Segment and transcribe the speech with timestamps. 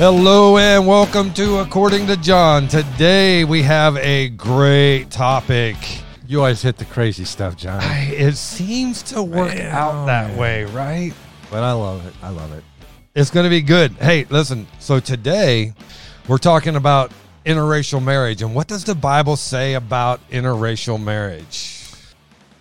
[0.00, 2.68] Hello and welcome to According to John.
[2.68, 5.76] Today we have a great topic.
[6.26, 7.82] You always hit the crazy stuff, John.
[7.84, 10.38] It seems to work Man, out that man.
[10.38, 11.12] way, right?
[11.50, 12.14] But I love it.
[12.22, 12.64] I love it.
[13.14, 13.92] It's going to be good.
[13.92, 14.66] Hey, listen.
[14.78, 15.74] So today
[16.26, 17.12] we're talking about
[17.44, 18.40] interracial marriage.
[18.40, 21.78] And what does the Bible say about interracial marriage?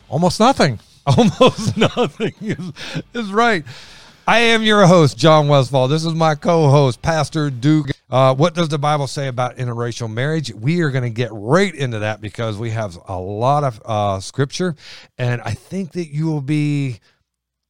[0.10, 0.78] Almost nothing.
[1.06, 2.74] Almost nothing is,
[3.14, 3.64] is right.
[4.30, 5.88] I am your host, John Westfall.
[5.88, 7.90] This is my co host, Pastor Duke.
[8.12, 10.54] Uh, what does the Bible say about interracial marriage?
[10.54, 14.20] We are going to get right into that because we have a lot of uh,
[14.20, 14.76] scripture.
[15.18, 17.00] And I think that you will be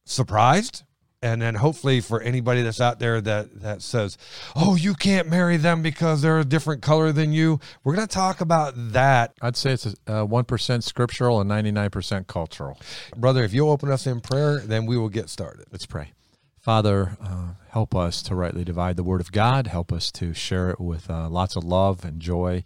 [0.04, 0.82] surprised.
[1.22, 4.18] And then hopefully for anybody that's out there that, that says,
[4.54, 8.14] oh, you can't marry them because they're a different color than you, we're going to
[8.14, 9.32] talk about that.
[9.40, 12.78] I'd say it's uh, one percent scriptural and ninety nine percent cultural.
[13.16, 15.64] Brother, if you'll open us in prayer, then we will get started.
[15.72, 16.12] Let's pray.
[16.60, 19.66] Father, uh, help us to rightly divide the word of God.
[19.66, 22.62] Help us to share it with uh, lots of love and joy.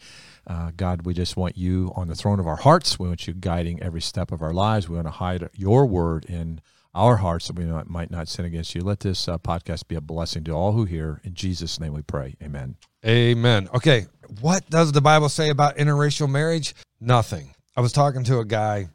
[0.47, 2.99] Uh, God, we just want you on the throne of our hearts.
[2.99, 4.89] We want you guiding every step of our lives.
[4.89, 6.61] We want to hide your word in
[6.95, 8.83] our hearts that we not, might not sin against you.
[8.83, 11.21] Let this uh, podcast be a blessing to all who hear.
[11.25, 12.35] In Jesus' name we pray.
[12.43, 12.77] Amen.
[13.07, 13.69] Amen.
[13.75, 14.07] Okay,
[14.41, 16.75] what does the Bible say about interracial marriage?
[17.01, 17.55] Nothing.
[17.77, 18.89] I was talking to a guy,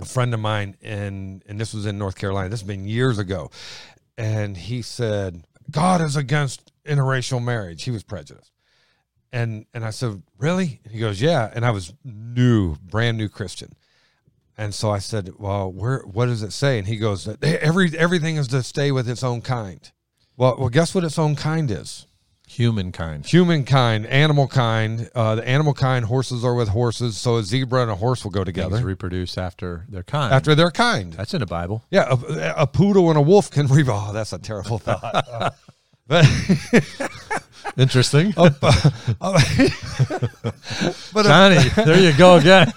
[0.00, 2.48] a friend of mine, and and this was in North Carolina.
[2.48, 3.50] This has been years ago,
[4.20, 7.84] and he said God is against interracial marriage.
[7.84, 8.52] He was prejudiced,
[9.32, 10.80] and and I said, really?
[10.90, 11.50] He goes, yeah.
[11.54, 13.72] And I was new, brand new Christian.
[14.58, 16.00] And so I said, "Well, where?
[16.00, 19.40] What does it say?" And he goes, "Every everything is to stay with its own
[19.40, 19.90] kind."
[20.36, 22.06] Well, well, guess what its own kind is?
[22.50, 23.26] Humankind.
[23.26, 25.08] humankind, animal kind.
[25.14, 28.32] Uh, the animal kind, horses are with horses, so a zebra and a horse will
[28.32, 30.34] go Things together reproduce after their kind.
[30.34, 31.12] after their kind.
[31.12, 31.84] That's in the Bible.
[31.90, 33.84] Yeah, a, a poodle and a wolf can re.
[33.88, 35.54] Oh, that's a terrible thought.
[36.10, 36.24] Uh,
[37.76, 38.34] but Interesting.
[38.36, 38.50] uh,
[41.12, 42.72] but a, Johnny, there you go again.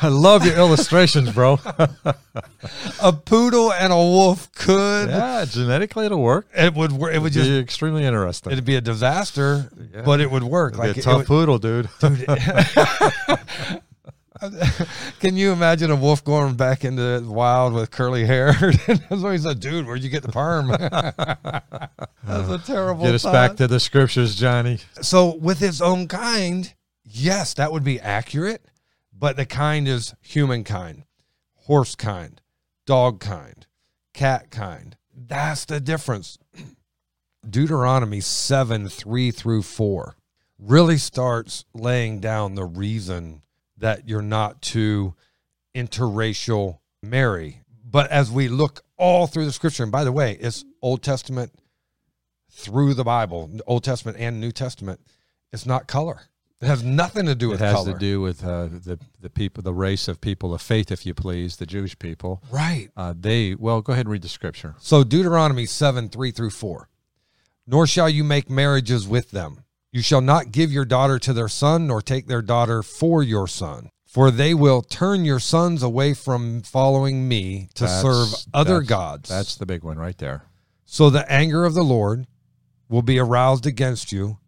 [0.00, 1.60] I love your illustrations, bro.
[3.02, 5.10] a poodle and a wolf could.
[5.10, 6.46] yeah, genetically it'll work.
[6.54, 6.92] It would.
[6.92, 7.48] It would just.
[7.50, 8.52] be extremely interesting.
[8.52, 9.70] It'd be a disaster,
[10.04, 10.72] but it would work.
[10.74, 11.88] It'd like a it tough would- poodle, dude.
[15.20, 18.52] Can you imagine a wolf going back into the wild with curly hair?
[18.86, 20.68] That's why he said, "Dude, where'd you get the perm?"
[22.24, 23.04] That's a terrible.
[23.04, 23.32] Get us thought.
[23.32, 24.78] back to the scriptures, Johnny.
[25.00, 26.72] So, with its own kind,
[27.04, 28.64] yes, that would be accurate.
[29.16, 31.04] But the kind is humankind,
[31.54, 32.40] horse kind,
[32.86, 33.66] dog kind,
[34.12, 34.96] cat kind.
[35.16, 36.38] That's the difference.
[37.48, 40.16] Deuteronomy 7 3 through 4
[40.58, 43.42] really starts laying down the reason
[43.84, 45.14] that you're not to
[45.74, 47.60] interracial marry.
[47.84, 51.52] But as we look all through the scripture, and by the way, it's Old Testament
[52.50, 55.00] through the Bible, Old Testament and New Testament,
[55.52, 56.22] it's not color.
[56.62, 57.60] It has nothing to do with.
[57.60, 57.92] It has color.
[57.92, 61.12] to do with uh, the the people, the race of people of faith, if you
[61.12, 62.42] please, the Jewish people.
[62.50, 62.88] right.
[62.96, 64.76] Uh, they well, go ahead and read the scripture.
[64.78, 66.88] So Deuteronomy 7, 3 through 4.
[67.66, 69.63] Nor shall you make marriages with them.
[69.94, 73.46] You shall not give your daughter to their son, nor take their daughter for your
[73.46, 73.90] son.
[74.04, 78.88] For they will turn your sons away from following me to That's- serve other that's-
[78.88, 79.28] gods.
[79.28, 80.46] That's the big one right there.
[80.84, 82.26] so the anger of the Lord
[82.88, 84.38] will be aroused against you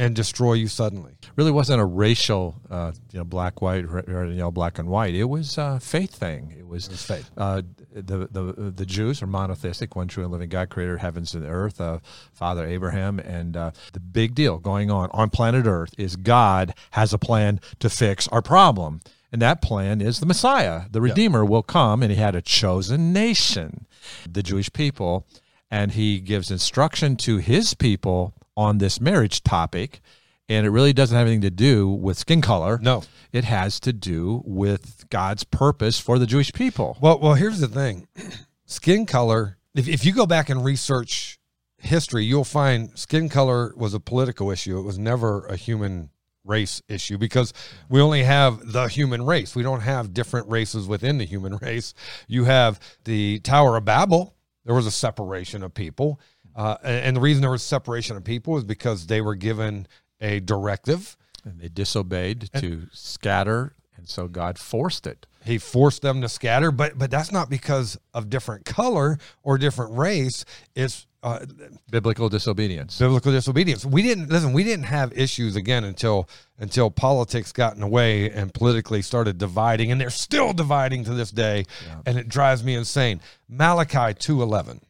[0.00, 1.12] and destroy you suddenly.
[1.36, 5.14] Really wasn't a racial, uh, you know, black, white, or, you know, black and white.
[5.14, 6.54] It was a faith thing.
[6.58, 7.30] It was, was faith.
[7.36, 7.60] Uh,
[7.92, 11.44] the the the Jews are monotheistic, one true and living God, creator of heavens and
[11.44, 11.98] earth, uh,
[12.32, 17.12] Father Abraham, and uh, the big deal going on on planet Earth is God has
[17.12, 19.00] a plan to fix our problem,
[19.30, 23.12] and that plan is the Messiah, the Redeemer, will come, and He had a chosen
[23.12, 23.86] nation,
[24.26, 25.26] the Jewish people,
[25.70, 30.00] and He gives instruction to His people on this marriage topic.
[30.48, 32.78] And it really doesn't have anything to do with skin color.
[32.82, 33.04] No.
[33.32, 36.98] It has to do with God's purpose for the Jewish people.
[37.00, 38.08] Well, well, here's the thing:
[38.64, 39.58] skin color.
[39.76, 41.38] If if you go back and research
[41.78, 44.76] history, you'll find skin color was a political issue.
[44.78, 46.10] It was never a human
[46.44, 47.52] race issue because
[47.88, 49.54] we only have the human race.
[49.54, 51.94] We don't have different races within the human race.
[52.26, 54.34] You have the Tower of Babel.
[54.64, 56.20] There was a separation of people,
[56.56, 59.86] uh, and, and the reason there was separation of people is because they were given
[60.20, 61.16] a directive.
[61.42, 65.26] And they disobeyed to scatter, and so God forced it.
[65.42, 69.96] He forced them to scatter, but but that's not because of different color or different
[69.96, 70.44] race.
[70.74, 71.46] It's uh,
[71.90, 72.98] Biblical disobedience.
[72.98, 73.86] biblical disobedience.
[73.86, 74.52] We didn't listen.
[74.52, 79.38] We didn't have issues again until until politics got in the way and politically started
[79.38, 81.64] dividing, and they're still dividing to this day,
[82.04, 83.22] and it drives me insane.
[83.48, 84.82] Malachi two eleven.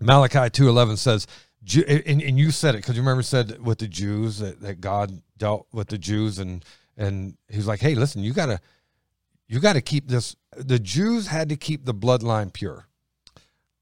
[0.00, 1.26] Malachi two eleven says,
[1.86, 5.22] and, and you said it because you remember said with the Jews that, that God
[5.36, 6.64] dealt with the Jews and
[6.96, 8.60] and he's like, hey, listen, you gotta
[9.46, 10.36] you gotta keep this.
[10.56, 12.86] The Jews had to keep the bloodline pure.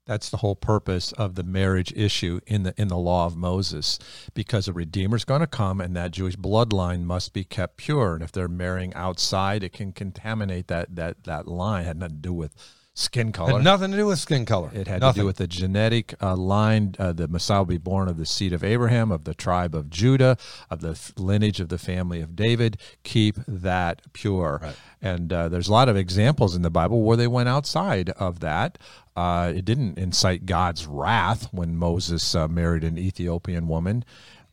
[0.06, 3.98] That's the whole purpose of the marriage issue in the in the law of Moses,
[4.32, 8.14] because a redeemer's going to come, and that Jewish bloodline must be kept pure.
[8.14, 11.82] And if they're marrying outside, it can contaminate that that that line.
[11.82, 12.54] It had nothing to do with
[12.98, 13.52] skin color.
[13.52, 14.70] Had nothing to do with skin color.
[14.74, 15.20] It had nothing.
[15.20, 16.94] to do with the genetic uh, line.
[16.98, 19.88] Uh, the Messiah will be born of the seed of Abraham, of the tribe of
[19.88, 20.36] Judah,
[20.68, 22.76] of the lineage of the family of David.
[23.04, 24.58] Keep that pure.
[24.62, 24.76] Right.
[25.00, 28.40] And uh, there's a lot of examples in the Bible where they went outside of
[28.40, 28.78] that.
[29.16, 34.04] Uh, it didn't incite God's wrath when Moses uh, married an Ethiopian woman.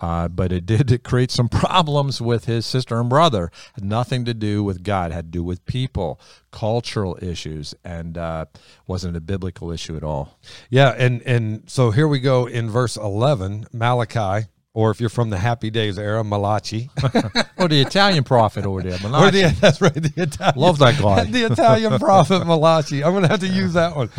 [0.01, 3.51] Uh, but it did create some problems with his sister and brother.
[3.73, 5.11] Had nothing to do with God.
[5.11, 6.19] Had to do with people,
[6.51, 8.45] cultural issues, and uh,
[8.87, 10.37] wasn't a biblical issue at all.
[10.69, 15.29] Yeah, and and so here we go in verse eleven, Malachi, or if you're from
[15.29, 16.89] the Happy Days era, Malachi.
[17.57, 20.59] or the Italian prophet over there, Or the, that's right, the Italian.
[20.59, 21.23] Love that guy.
[21.31, 23.01] the Italian prophet Malachi.
[23.01, 24.09] I'm going to have to use that one.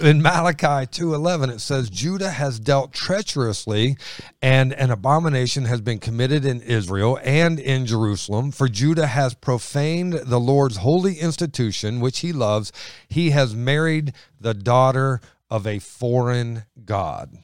[0.00, 3.96] In Malachi 2:11 it says Judah has dealt treacherously
[4.40, 10.14] and an abomination has been committed in Israel and in Jerusalem for Judah has profaned
[10.14, 12.72] the Lord's holy institution which he loves
[13.08, 15.20] he has married the daughter
[15.50, 17.38] of a foreign god.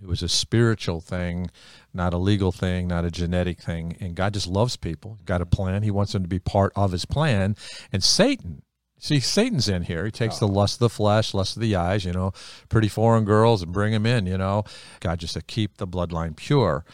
[0.00, 1.50] It was a spiritual thing,
[1.96, 3.96] not a legal thing, not a genetic thing.
[4.00, 5.18] And God just loves people.
[5.24, 5.82] Got a plan.
[5.82, 7.56] He wants them to be part of his plan.
[7.90, 8.62] And Satan,
[8.98, 10.04] see, Satan's in here.
[10.04, 10.52] He takes the oh.
[10.52, 12.32] lust of the flesh, lust of the eyes, you know,
[12.68, 14.64] pretty foreign girls and bring them in, you know.
[15.00, 16.84] God just to keep the bloodline pure.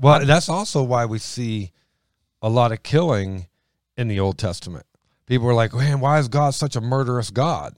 [0.00, 1.72] Well, that's also why we see
[2.42, 3.46] a lot of killing
[3.96, 4.86] in the Old Testament.
[5.26, 7.74] People are like, "Man, why is God such a murderous God?"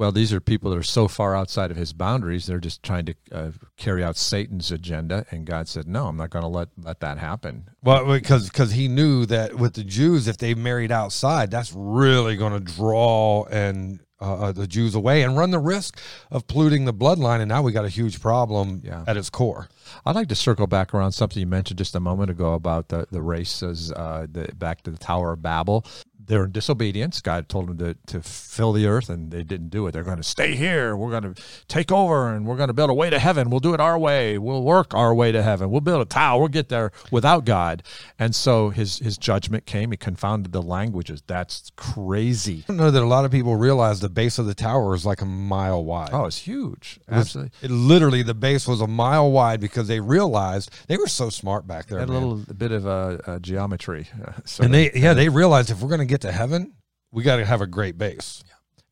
[0.00, 2.46] Well, these are people that are so far outside of his boundaries.
[2.46, 5.26] They're just trying to uh, carry out Satan's agenda.
[5.30, 7.68] And God said, no, I'm not going to let, let that happen.
[7.84, 12.34] Well, because because he knew that with the Jews, if they married outside, that's really
[12.38, 15.98] going to draw and uh, uh, the Jews away and run the risk
[16.30, 17.40] of polluting the bloodline.
[17.40, 19.04] And now we got a huge problem Yeah.
[19.06, 19.68] at its core.
[20.06, 23.06] I'd like to circle back around something you mentioned just a moment ago about the,
[23.10, 25.84] the races, uh, the, back to the Tower of Babel.
[26.30, 27.20] They're in disobedience.
[27.20, 29.90] God told them to, to fill the earth, and they didn't do it.
[29.90, 30.96] They're going to stay here.
[30.96, 33.50] We're going to take over, and we're going to build a way to heaven.
[33.50, 34.38] We'll do it our way.
[34.38, 35.70] We'll work our way to heaven.
[35.72, 36.38] We'll build a tower.
[36.38, 37.82] We'll get there without God.
[38.16, 39.90] And so his, his judgment came.
[39.90, 41.20] He confounded the languages.
[41.26, 42.58] That's crazy.
[42.68, 45.04] I don't know that a lot of people realize the base of the tower is
[45.04, 46.10] like a mile wide.
[46.12, 47.00] Oh, it's huge.
[47.08, 47.50] It was- Absolutely.
[47.62, 51.66] It literally, the base was a mile wide because they realized they were so smart
[51.66, 51.98] back there.
[51.98, 54.06] Had a little bit of uh, uh, geometry.
[54.44, 56.74] So and they, yeah, they realized if we're going to get to heaven,
[57.12, 58.42] we got to have a great base.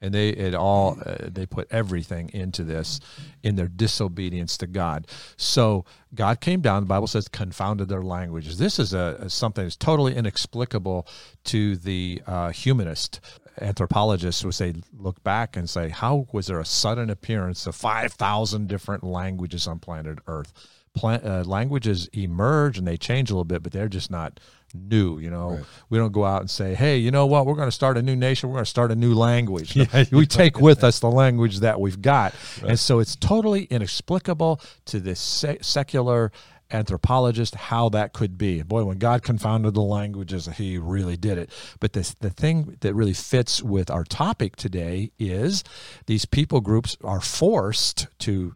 [0.01, 3.01] and they it all uh, they put everything into this
[3.43, 5.07] in their disobedience to God.
[5.37, 5.85] So
[6.15, 6.83] God came down.
[6.83, 8.59] The Bible says confounded their languages.
[8.59, 11.07] This is a, a something that's totally inexplicable
[11.45, 13.21] to the uh, humanist
[13.61, 14.45] anthropologists.
[14.45, 18.69] Would say look back and say how was there a sudden appearance of five thousand
[18.69, 20.53] different languages on planet Earth?
[20.99, 24.41] Pla- uh, languages emerge and they change a little bit, but they're just not
[24.75, 25.19] new.
[25.19, 25.65] You know, Right.
[25.91, 27.47] we don't go out and say, "Hey, you know what?
[27.47, 28.49] We're going to start a new nation.
[28.49, 31.81] We're going to start a new language." Yeah, we take with us the language that
[31.81, 32.35] we've got,
[32.67, 36.33] and so it's totally inexplicable to this se- secular
[36.71, 38.63] anthropologist how that could be.
[38.63, 41.51] Boy, when God confounded the languages, He really did it.
[41.81, 45.65] But this, the thing that really fits with our topic today is
[46.07, 48.55] these people groups are forced to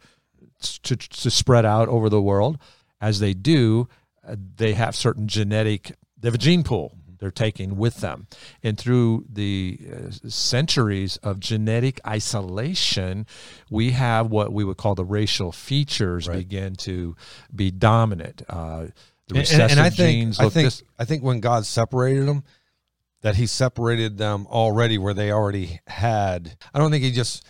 [0.63, 2.59] to, to spread out over the world.
[3.01, 3.89] As they do,
[4.27, 8.27] uh, they have certain genetic, they have a gene pool they're taking with them.
[8.65, 13.27] And through the uh, centuries of genetic isolation,
[13.71, 16.39] we have what we would call the racial features Right.
[16.39, 17.15] begin to
[17.55, 18.43] be dominant.
[18.49, 18.87] Uh,
[19.29, 20.83] the And, recessive and I think genes I think this.
[20.99, 22.43] I think when God separated them,
[23.21, 26.57] that He separated them already where they already had.
[26.75, 27.45] I don't think He just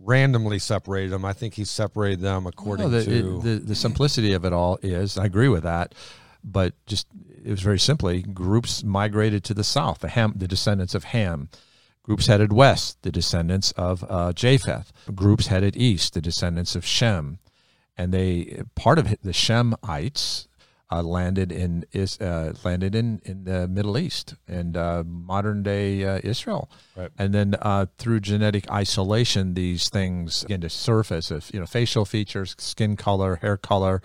[0.00, 1.24] randomly separated them.
[1.24, 3.38] I think He separated them according No, the, to.
[3.38, 5.94] it- the the simplicity of it all is I agree with that,
[6.44, 7.06] but just
[7.44, 11.48] it was very simply groups migrated to the south, the Ham, the descendants of Ham.
[12.02, 14.92] Groups headed west, the descendants of uh, Japheth.
[15.14, 17.38] Groups headed east, the descendants of Shem,
[17.98, 20.46] and they part of the Shemites
[20.90, 26.04] uh, landed in is uh, landed in in the Middle East and uh, modern day
[26.04, 26.70] uh, Israel.
[26.96, 27.10] Right.
[27.18, 31.30] And then uh, through genetic isolation, these things begin to surface.
[31.30, 34.02] If you know facial features, skin color, hair color.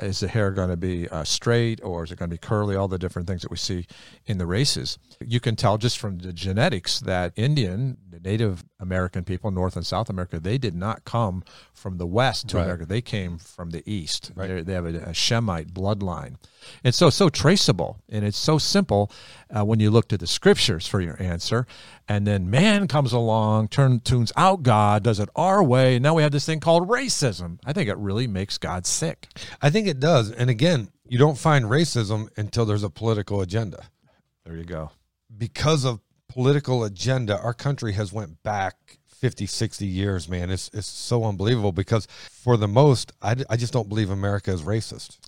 [0.00, 2.76] Is the hair going to be uh, straight or is it going to be curly?
[2.76, 3.86] All the different things that we see
[4.26, 4.98] in the races.
[5.20, 9.86] You can tell just from the genetics that Indian the Native American people, North and
[9.86, 12.64] South America, they did not come from the West to Right.
[12.64, 12.86] America.
[12.86, 14.32] They came from the East.
[14.34, 14.64] Right.
[14.64, 16.36] They have a, a Shemite bloodline.
[16.84, 17.98] And so, so traceable.
[18.08, 19.10] And it's so simple
[19.56, 21.66] uh, when you look to the scriptures for your answer.
[22.08, 25.96] And then man comes along, turn, tunes out God, does it our way.
[25.96, 27.58] And now we have this thing called racism.
[27.64, 29.28] I think it really makes God sick.
[29.60, 30.30] I think it does.
[30.30, 33.84] And again, you don't find racism until there's a political agenda.
[34.44, 34.90] There you go.
[35.36, 40.50] Because of political agenda, our country has went back 50, 60 years, man.
[40.50, 44.62] It's it's so unbelievable because for the most, I, I just don't believe America is
[44.62, 45.18] racist.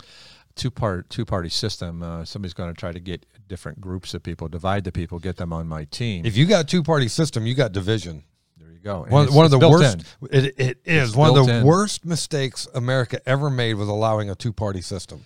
[0.57, 2.03] Two part two party system.
[2.03, 5.37] Uh, somebody's going to try to get different groups of people, divide the people, get
[5.37, 6.25] them on my team.
[6.25, 8.25] If you got two party system, you got division.
[8.59, 9.05] there you go.
[9.09, 10.05] One, it's- one of the worst.
[10.23, 10.29] in.
[10.31, 11.65] It, it is one of the in.
[11.65, 15.25] worst mistakes America ever made was allowing a two party system.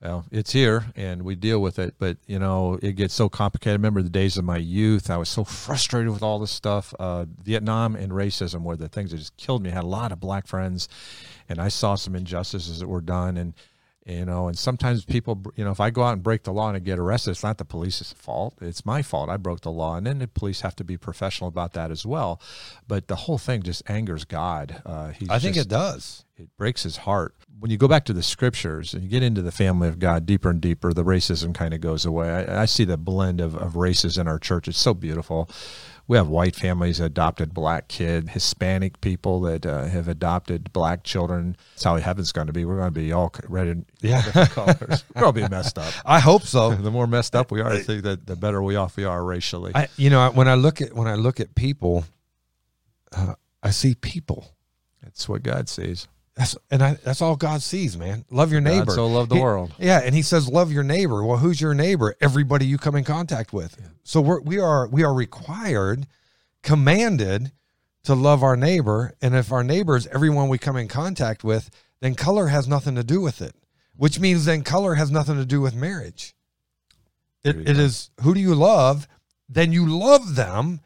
[0.00, 1.96] Well, it's here, and we deal with it.
[1.98, 3.72] But you know, it gets so complicated.
[3.72, 5.10] I remember the days of my youth.
[5.10, 6.94] I was so frustrated with all this stuff.
[7.00, 9.70] Uh, Vietnam and racism were the things that just killed me.
[9.70, 10.88] I had a lot of black friends,
[11.48, 13.36] and I saw some injustices that were done.
[13.36, 13.54] And
[14.08, 16.68] you know, and sometimes people, you know, if I go out and break the law
[16.68, 18.54] and I get arrested, it's not the police's fault.
[18.60, 19.28] It's my fault.
[19.28, 22.06] I broke the law, and then the police have to be professional about that as
[22.06, 22.40] well.
[22.88, 24.82] But the whole thing just angers God.
[24.86, 26.24] Uh, he's I think just- it does.
[26.38, 27.34] it breaks his heart.
[27.60, 30.24] When you go back to the scriptures and you get into the family of God
[30.26, 32.30] deeper and deeper, the racism kind of goes away.
[32.30, 34.68] I, I see the blend of, of races in our church.
[34.68, 35.50] It's so beautiful.
[36.08, 41.04] We have white families that adopted black kid, Hispanic people that uh, have adopted black
[41.04, 41.54] children.
[41.74, 42.64] That's how heaven's going to be.
[42.64, 44.24] We're going to be all red and Yeah.
[44.24, 45.04] different colors.
[45.14, 45.92] We're all be messed up.
[46.06, 46.74] I hope so.
[46.74, 49.22] The more messed up we are, I think that the better we off we are
[49.22, 49.72] racially.
[49.74, 52.04] I, you know, when I look at when I look at people,
[53.14, 54.46] uh, I see people.
[55.02, 56.08] That's what God sees.
[56.38, 58.24] That's and I, that's all God sees, man.
[58.30, 58.86] Love your neighbor.
[58.86, 59.74] God so love the He- world.
[59.76, 62.14] Yeah, and He says, "Love your neighbor." Well, who's your neighbor?
[62.20, 63.76] Everybody you come in contact with.
[64.04, 66.06] So we're we are we are required,
[66.62, 67.50] commanded,
[68.04, 69.14] to love our neighbor.
[69.20, 72.94] And if our neighbor is everyone we come in contact with, then color has nothing
[72.94, 73.56] to do with it.
[73.96, 76.36] Which means then color has nothing to do with marriage.
[77.42, 77.82] It, There it go.
[77.82, 79.08] is who do you love?
[79.48, 80.80] Then you love them,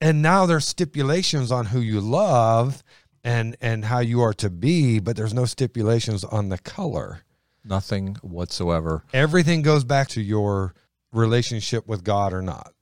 [0.00, 2.82] and now there's stipulations on who you love
[3.28, 7.20] and and how you are to be, but there's no stipulations on the color.
[7.62, 9.04] Nothing whatsoever.
[9.12, 10.74] Everything goes back to your
[11.12, 12.72] relationship with God or not.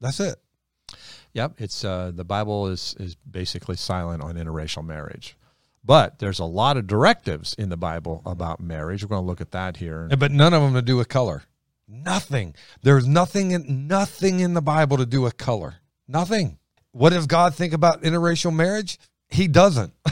[0.00, 0.36] That's it.
[1.32, 5.36] Yep, it's uh, the Bible is is basically silent on interracial marriage,
[5.82, 9.02] but there's a lot of directives in the Bible about marriage.
[9.02, 10.08] We're going to look at that here.
[10.18, 11.44] But none of them to do with color.
[11.86, 12.54] Nothing.
[12.82, 15.76] There's nothing in nothing in the Bible to do with color.
[16.06, 16.58] Nothing.
[16.92, 18.98] What does God think about interracial marriage?
[19.30, 19.92] He doesn't.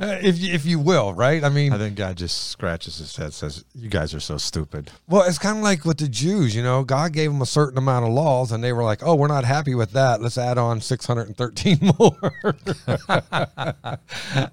[0.00, 1.42] Uh, if you, if you will, right?
[1.42, 4.90] I mean, I think God just scratches his head, says, "You guys are so stupid."
[5.08, 7.78] Well, it's kind of like with the Jews, you know, God gave them a certain
[7.78, 10.20] amount of laws and they were like, oh, we're not happy with that.
[10.20, 12.16] Let's add on 613 more.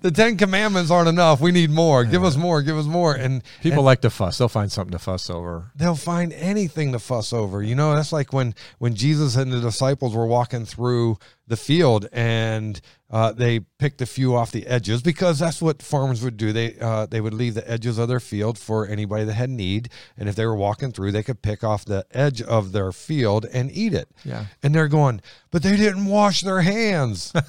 [0.02, 1.42] the 10 commandments aren't enough.
[1.42, 2.04] We need more.
[2.06, 2.62] Give us more.
[2.62, 3.14] Give us more.
[3.14, 5.72] And People like to fuss; they'll find something to fuss over.
[5.76, 7.62] they'll find anything to fuss over.
[7.62, 12.08] You know, that's like when when Jesus and the disciples were walking through the field
[12.12, 16.52] and uh, they picked a few off the edges because that's what farmers would do.
[16.52, 19.90] They uh, they would leave the edges of their field for anybody that had need,
[20.18, 23.46] and if they were walking through, they could pick off the edge of their field
[23.54, 24.10] and eat it.
[24.24, 24.46] Yeah.
[24.64, 25.22] And they're going,
[25.52, 27.32] but they didn't wash their hands.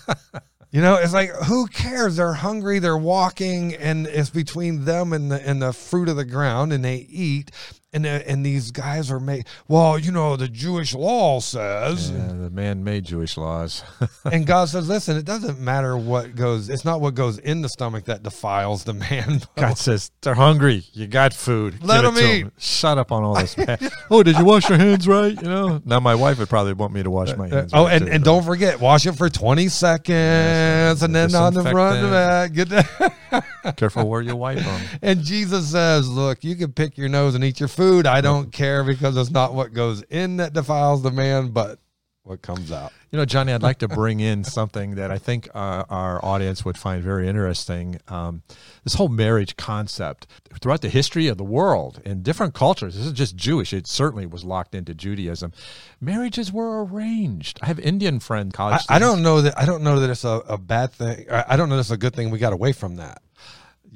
[0.72, 2.16] You know, it's like who cares?
[2.16, 6.24] They're hungry, they're walking, and it's between them and the and the fruit of the
[6.24, 7.50] ground, and they eat.
[7.92, 9.46] And the, and these guys are made.
[9.68, 13.82] Well, you know, the Jewish law says, Yeah, the man-made Jewish laws.
[14.30, 16.68] and God says, listen, it doesn't matter what goes.
[16.68, 19.40] It's not what goes in the stomach that defiles the man.
[19.56, 20.82] God says they're hungry.
[20.92, 21.82] You got food.
[21.82, 22.52] Let Give it 'em to eat.
[22.58, 23.56] Shut up on all this.
[24.10, 25.40] oh, did you wash your hands right?
[25.40, 25.80] You know.
[25.84, 27.70] Now my wife would probably want me to wash my uh, uh, hands.
[27.72, 31.54] oh, right, and, too, and don't forget, wash it for twenty seconds, and then on
[31.54, 33.44] the front of that, get that.
[33.72, 34.80] Careful where you wipe them.
[35.02, 38.06] And Jesus says, Look, you can pick your nose and eat your food.
[38.06, 41.78] I don't care because it's not what goes in that defiles the man, but
[42.26, 42.92] what comes out.
[43.12, 46.64] You know, Johnny, I'd like to bring in something that I think uh, our audience
[46.64, 48.00] would find very interesting.
[48.08, 48.42] Um,
[48.82, 50.26] this whole marriage concept
[50.60, 52.96] throughout the history of the world in different cultures.
[52.96, 53.72] This is just Jewish.
[53.72, 55.52] It certainly was locked into Judaism.
[56.00, 57.60] Marriages were arranged.
[57.62, 58.82] I have Indian friends, college.
[58.88, 61.26] I, I don't know that I don't know that it's a, a bad thing.
[61.30, 62.30] I, I don't know that's a good thing.
[62.30, 63.22] We got away from that.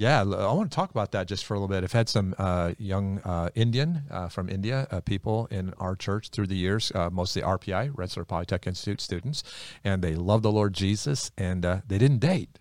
[0.00, 1.84] Yeah, I want to talk about that just for a little bit.
[1.84, 6.30] I've had some uh, young uh, Indian uh, from India uh, people in our church
[6.30, 9.42] through the years, uh, mostly RPI, Rensselaer Polytech Institute students,
[9.84, 12.58] and they love the Lord Jesus, and uh, they didn't date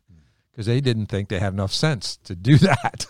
[0.52, 3.06] because they didn't think they had enough sense to do that.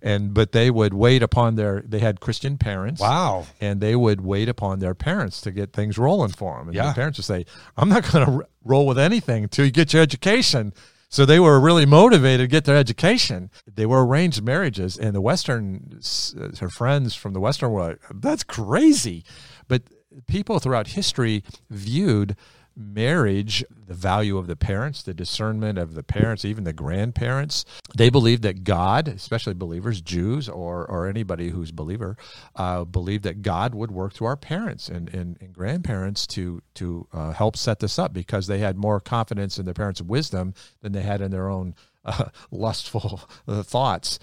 [0.00, 3.02] And but they would wait upon their they had Christian parents.
[3.02, 3.44] Wow.
[3.60, 6.68] And they would wait upon their parents to get things rolling for them.
[6.68, 6.88] And Yeah.
[6.88, 7.44] the parents would say,
[7.76, 10.72] "I'm not going to r- roll with anything until you get your education."
[11.14, 13.48] So they were really motivated to get their education.
[13.72, 16.00] They were arranged marriages, and the Western,
[16.36, 19.24] uh, her friends from the Western world, that's crazy.
[19.68, 19.82] But
[20.26, 22.34] people throughout history viewed
[22.76, 27.64] marriage, the value of the parents, the discernment of the parents, even the grandparents.
[27.96, 32.16] They believed that God, especially believers, Jews or or anybody who's believer,
[32.56, 37.06] uh, believed that God would work through our parents and, and, and grandparents to to
[37.12, 40.92] uh, help set this up because they had more confidence in their parents' wisdom than
[40.92, 44.18] they had in their own uh, lustful uh, thoughts.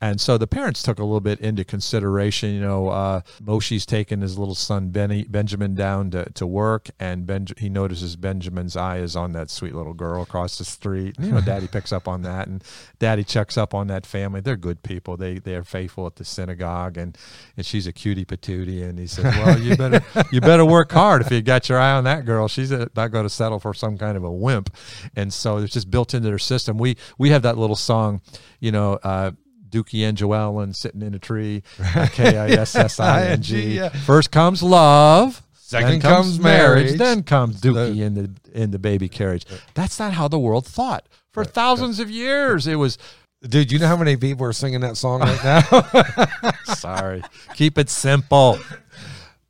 [0.00, 2.52] And so the parents took a little bit into consideration.
[2.52, 7.26] You know, uh, Moshe's taking his little son Benny, Benjamin down to, to work, and
[7.26, 11.16] ben, he notices Benjamin's eye is on that sweet little girl across the street.
[11.18, 12.62] You know, Daddy picks up on that, and
[12.98, 14.40] Daddy checks up on that family.
[14.40, 15.16] They're good people.
[15.16, 17.16] They they are faithful at the synagogue, and,
[17.56, 18.86] and she's a cutie patootie.
[18.86, 21.92] And he says, "Well, you better you better work hard if you got your eye
[21.92, 22.48] on that girl.
[22.48, 24.76] She's uh not going to settle for some kind of a wimp."
[25.16, 26.76] And so it's just built into their system.
[26.76, 28.20] We we have that little song,
[28.60, 28.98] you know.
[29.02, 29.30] Uh,
[29.68, 31.62] Dookie and Joellen sitting in a tree.
[32.12, 33.88] K I S S I N G.
[34.04, 35.42] First comes love.
[35.66, 36.96] Second then comes marriage.
[36.96, 39.44] Then comes Dookie in the in the baby carriage.
[39.74, 41.08] That's not how the world thought.
[41.32, 42.98] For thousands of years, it was.
[43.42, 46.52] Dude, you know how many people are singing that song right now?
[46.74, 47.22] Sorry,
[47.54, 48.58] keep it simple.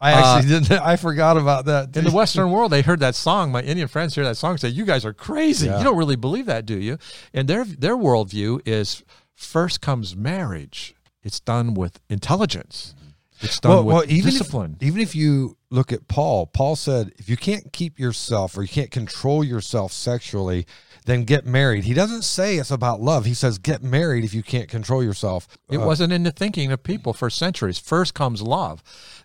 [0.01, 0.81] I actually uh, didn't.
[0.81, 1.97] I forgot about that.
[1.97, 2.11] In the.
[2.11, 3.53] Western world, they heard that song.
[3.53, 5.67] My Indian friends hear that song and say, "You guys are crazy.
[5.67, 5.79] Yeah.
[5.79, 6.99] You don't really believe that, do you?"
[7.33, 9.03] And their their worldview is
[9.37, 10.95] first comes marriage.
[11.23, 12.95] It's done with intelligence.
[13.41, 14.77] It's done well, with well, even discipline.
[14.81, 18.63] If, even if you look at Paul, Paul said, if you can't keep yourself or
[18.63, 20.67] you can't control yourself sexually,
[21.05, 21.85] then get married.
[21.85, 23.27] He doesn't say it's about love.
[23.27, 25.47] He says get married if you can't control yourself.
[25.69, 27.79] It Uh, wasn't in the thinking of people for centuries.
[27.79, 28.83] First comes love.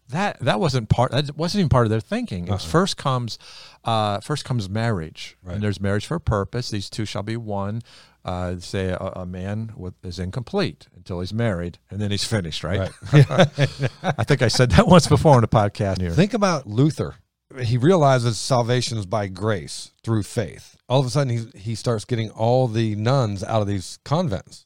[0.09, 1.11] That that wasn't part.
[1.11, 2.47] That wasn't even part of their thinking.
[2.47, 3.37] It was first comes,
[3.85, 5.53] uh, first comes marriage, Right.
[5.53, 6.69] and there's marriage for a purpose.
[6.69, 7.81] These two shall be one.
[8.23, 12.63] Uh, say a, a man with, is incomplete until he's married, and then he's finished.
[12.63, 12.91] Right?
[13.11, 15.99] I think I said that once before on a podcast.
[15.99, 16.11] Here.
[16.11, 17.15] Think about Luther.
[17.63, 20.77] He realizes salvation is by grace through faith.
[20.87, 24.65] All of a sudden, he, he starts getting all the nuns out of these convents.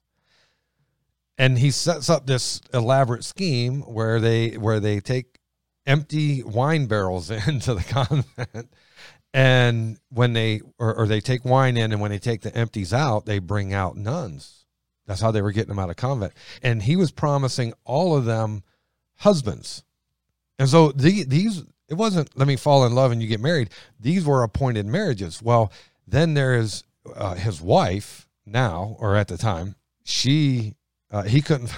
[1.38, 5.40] And he sets up this elaborate scheme where they where they take
[5.86, 8.70] empty wine barrels into the convent
[9.36, 12.94] and when they or, or they take wine in and when they take the empties
[12.94, 14.66] out they bring out nuns
[15.06, 18.26] that's how they were getting them out of convent and he was promising all of
[18.26, 18.64] them
[19.18, 19.84] husbands
[20.58, 23.70] and so the, these, it wasn't let me fall in love and you get married.
[24.00, 25.42] These were appointed marriages.
[25.42, 25.72] Well,
[26.08, 26.84] then there is
[27.16, 30.76] uh, his wife now, or at the time, she,
[31.12, 31.76] uh, he couldn't,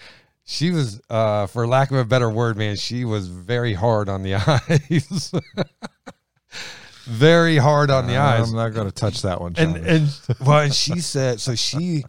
[0.44, 4.22] she was, uh, for lack of a better word, man, she was very hard on
[4.22, 5.32] the eyes.
[7.10, 9.54] very hard on the uh, eyes I'm not going to touch that one.
[9.56, 11.54] and and well, and she said so.
[11.54, 12.04] She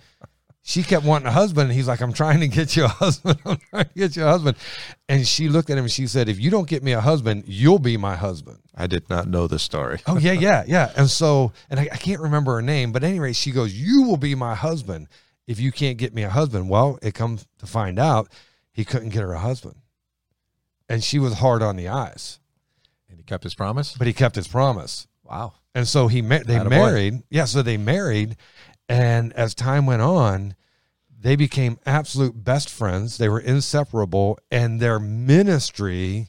[0.64, 1.70] she kept wanting a husband.
[1.70, 3.40] And he's like, I'm trying to get you a husband.
[3.46, 4.58] I'm trying to get you a husband.
[5.10, 7.44] And she looked at him and she said, If you don't get me a husband,
[7.48, 8.60] you'll be my husband.
[8.76, 10.00] I did not know the story.
[10.08, 10.92] Oh yeah, yeah, yeah.
[10.96, 14.18] And so, and I, I can't remember her name, but anyway, she goes, "You will
[14.18, 15.08] be my husband
[15.48, 18.30] if you can't get me a husband." Well, it comes to find out
[18.72, 19.76] he couldn't get her a husband,
[20.88, 22.40] and she was hard on the eyes,
[23.22, 23.96] he kept his promise.
[23.98, 25.08] but he kept his promise.
[25.24, 25.54] Wow.
[25.76, 26.70] And so he ma- they Attaboy.
[26.70, 27.24] married.
[27.30, 28.36] Yeah, so they married,
[28.90, 30.56] and as time went on,
[31.18, 33.18] they became absolute best friends.
[33.18, 36.28] They were inseparable, and their ministry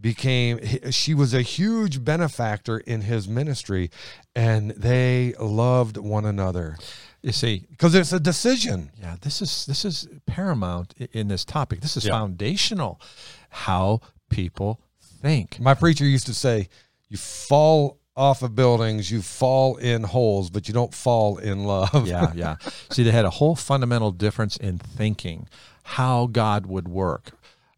[0.00, 0.58] became.
[0.90, 3.90] She was a huge benefactor in his ministry,
[4.34, 6.76] and they loved one another
[7.22, 8.90] You see, because it's a decision.
[9.00, 11.80] Yeah, this is this is paramount in this topic.
[11.80, 12.12] This is Yeah.
[12.18, 13.00] foundational.
[13.48, 14.80] How people
[15.22, 15.58] think.
[15.60, 16.68] My preacher used to say,
[17.08, 22.06] "You fall." Off of buildings, you fall in holes, but you don't fall in love.
[22.06, 22.56] Yeah, yeah.
[22.90, 25.48] See, they had a whole fundamental difference in thinking
[25.82, 27.30] how God would work.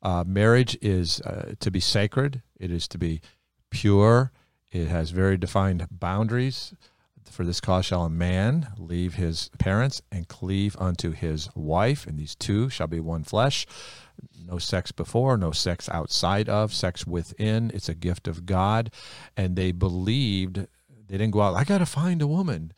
[0.02, 2.42] Uh, marriage is uh, to be sacred.
[2.58, 3.20] It is to be
[3.70, 4.32] pure.
[4.70, 6.74] It has very defined boundaries.
[7.30, 12.18] For this cause shall a man leave his parents and cleave unto his wife, and
[12.18, 13.66] these two shall be one flesh.
[14.46, 17.70] No sex before, no sex outside of, sex within.
[17.74, 18.90] It's a gift of God.
[19.36, 22.72] And they believed, they didn't go out, I got to find a woman.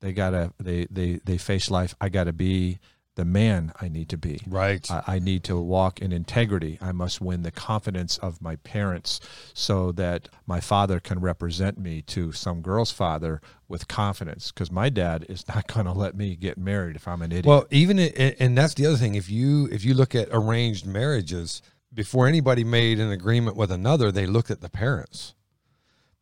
[0.00, 2.78] They got to, they, they, they face life, I got to be
[3.20, 4.40] the man I need to be.
[4.46, 4.90] Right.
[4.90, 6.78] I, I need to walk in integrity.
[6.80, 9.20] I must win the confidence of my parents
[9.52, 14.52] so that my father can represent me to some girl's father with confidence.
[14.52, 17.44] Because my dad is not going to let me get married if I'm an idiot.
[17.44, 19.16] Well, even and that's the other thing.
[19.16, 21.60] If you if you look at arranged marriages,
[21.92, 25.34] before anybody made an agreement with another, they looked at the parents,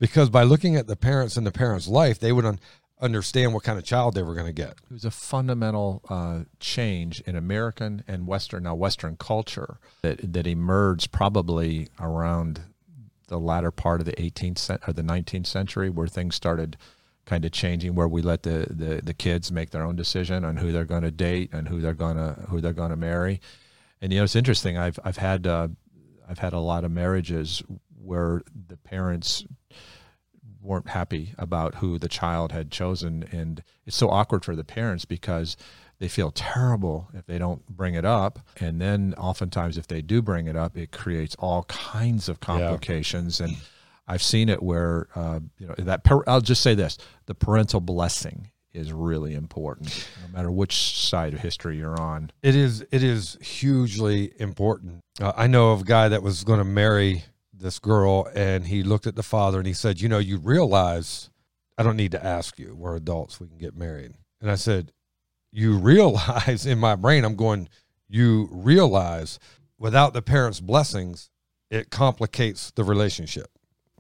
[0.01, 2.59] because by looking at the parents and the parents' life, they would un-
[3.01, 4.71] understand what kind of child they were going to get.
[4.71, 10.47] It was a fundamental uh, change in American and Western now Western culture that that
[10.47, 12.63] emerged probably around
[13.29, 16.77] the latter part of the 18th cent- or the 19th century, where things started
[17.27, 20.57] kind of changing, where we let the, the, the kids make their own decision on
[20.57, 23.41] who they're going to date and who they're going to who they're going to marry.
[24.01, 24.79] And you know, it's interesting.
[24.79, 25.69] I've I've had uh,
[26.29, 27.63] I've had a lot of marriages
[28.03, 29.45] where the parents
[30.69, 33.25] weren't happy about who the child had chosen.
[33.33, 35.57] And it's so awkward for the parents because
[35.99, 38.39] they feel terrible if they don't bring it up.
[38.61, 43.41] And then oftentimes if they do bring it up it creates all kinds of complications.
[43.41, 43.57] And
[44.07, 47.79] i've seen it where uh, you know that par- i'll just say this the parental
[47.79, 52.31] blessing is really important no matter which side of history you're on.
[52.43, 55.01] It is it is hugely important.
[55.21, 57.25] Uh, I know of a guy that was going to marry
[57.61, 61.31] this girl, and he looked at the father and he said, "You know, you realize
[61.77, 62.75] I don't need to ask you.
[62.75, 63.41] We're adults.
[63.41, 64.93] We can get married." And I said,
[65.53, 67.69] "You realize?" In my brain, I'm going,
[68.09, 69.39] "You realize
[69.79, 71.31] without the parents' blessings,
[71.71, 73.51] it complicates the relationship.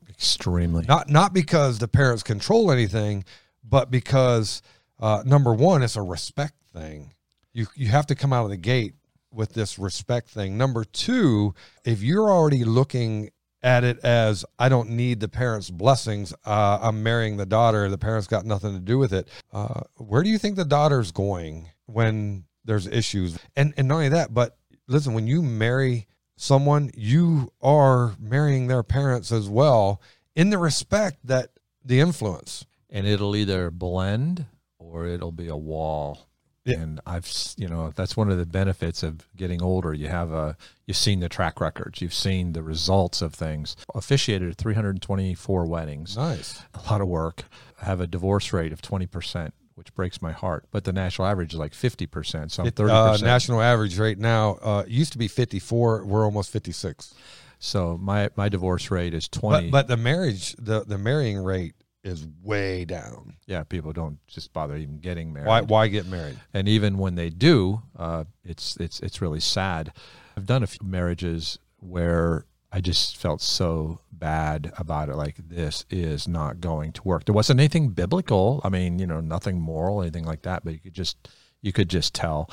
[0.08, 3.24] extremely Not not because the parents control anything,
[3.62, 4.62] but because
[4.98, 7.14] uh, number one, it's a respect thing.
[7.52, 8.94] You you have to come out of the gate
[9.30, 10.56] with this respect thing.
[10.56, 13.30] Number two, if you're already looking
[13.62, 17.88] at it as I don't need the parents' blessings, uh, I'm marrying the daughter.
[17.88, 19.28] The parents got nothing to do with it.
[19.52, 23.38] Uh, where do you think the daughter's going when there's issues?
[23.56, 28.82] And and not only that, but listen, when you marry someone, you are marrying their
[28.84, 30.00] parents as well
[30.36, 31.50] in the respect that
[31.84, 32.64] the influence.
[32.90, 34.46] and it'll either blend
[34.78, 36.27] or it'll be a wall.
[36.68, 36.80] Yeah.
[36.80, 39.92] And I've, you know, that's one of the benefits of getting older.
[39.94, 43.76] You have a, you've seen the track records, you've seen the results of things.
[43.94, 46.62] Officiated 324 weddings, Nice.
[46.74, 47.44] a lot of work.
[47.80, 50.66] I have a divorce rate of 20%, which breaks my heart.
[50.70, 52.50] But the national average is like 50%.
[52.50, 52.90] So I'm 30%.
[52.90, 56.04] Uh, national average rate now uh, used to be 54.
[56.04, 57.14] We're almost 56.
[57.60, 59.70] so my, my divorce rate is 20.
[59.70, 61.74] But but the marriage the the marrying rate
[62.08, 63.36] is way down.
[63.46, 65.46] yeah, people don't just bother even getting married.
[65.46, 66.38] Why why get married?
[66.52, 69.92] and even when they do, uh, it's it's it's really sad.
[70.36, 75.16] I've done a few marriages where I just felt so bad about it.
[75.16, 77.24] Like this is not going to work.
[77.24, 78.60] There wasn't anything biblical.
[78.64, 80.64] I mean, you know, nothing moral, anything like that.
[80.64, 81.28] But you could just
[81.62, 82.50] you could just tell.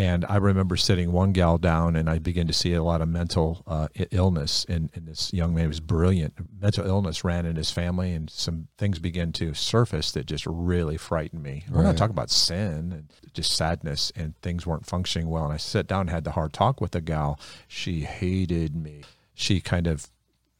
[0.00, 3.08] And I remember sitting one gal down, and I began to see a lot of
[3.08, 4.64] mental uh, illness.
[4.66, 6.32] And, and this young man was brilliant.
[6.58, 10.96] Mental illness ran in his family, and some things began to surface that just really
[10.96, 11.66] frightened me.
[11.70, 11.96] We're not Right.
[11.98, 15.44] talking about sin and just sadness, and things weren't functioning well.
[15.44, 17.38] And I sat down and had the hard talk with the gal.
[17.68, 19.02] She hated me.
[19.34, 20.08] She kind of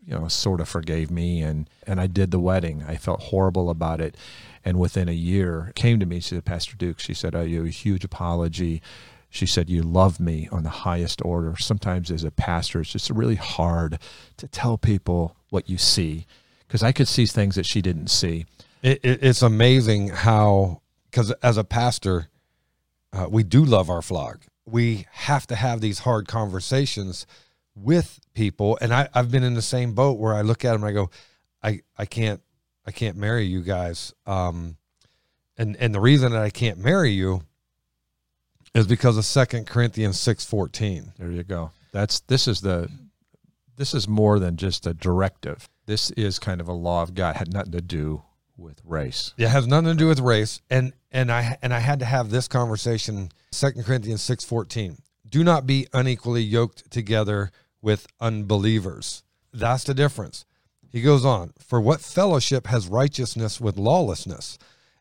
[0.05, 2.83] you know sort of forgave me and and I did the wedding.
[2.87, 4.17] I felt horrible about it
[4.65, 7.43] and within a year came to me she said Pastor Duke she said I owe
[7.45, 8.81] you a huge apology.
[9.31, 11.57] She said you love me on the highest order.
[11.57, 13.99] Sometimes as a pastor it's just really hard
[14.37, 16.27] to tell people what you see
[16.67, 18.47] because I could see things that she didn't see.
[18.83, 22.29] It, it, it's amazing how because as a pastor,
[23.13, 24.47] uh, we do love our flock.
[24.67, 27.27] We have to have these hard conversations
[27.75, 30.85] with people, and I, I've been in the same boat where I look at them
[30.85, 31.11] and I go,
[31.63, 32.41] I I can't
[32.87, 34.15] I can't marry you guys.
[34.27, 34.77] Um,
[35.59, 37.43] and and the reason that I can't marry you
[38.75, 41.13] is because of Second Corinthians six fourteen.
[41.19, 41.71] There you go.
[41.93, 42.89] That's this is the
[43.77, 45.69] this is more than just a directive.
[45.87, 47.37] This is kind of a law of God.
[47.37, 48.23] Had nothing to do
[48.57, 49.35] with race.
[49.39, 50.61] It has nothing to do with race.
[50.71, 53.31] And and I and I had to have this conversation.
[53.51, 54.99] Second Corinthians six fourteen.
[55.29, 57.51] Do not be unequally yoked together
[57.83, 59.23] with unbelievers.
[59.53, 60.45] That's the difference.
[60.91, 64.59] He goes on, for what fellowship has righteousness with lawlessness?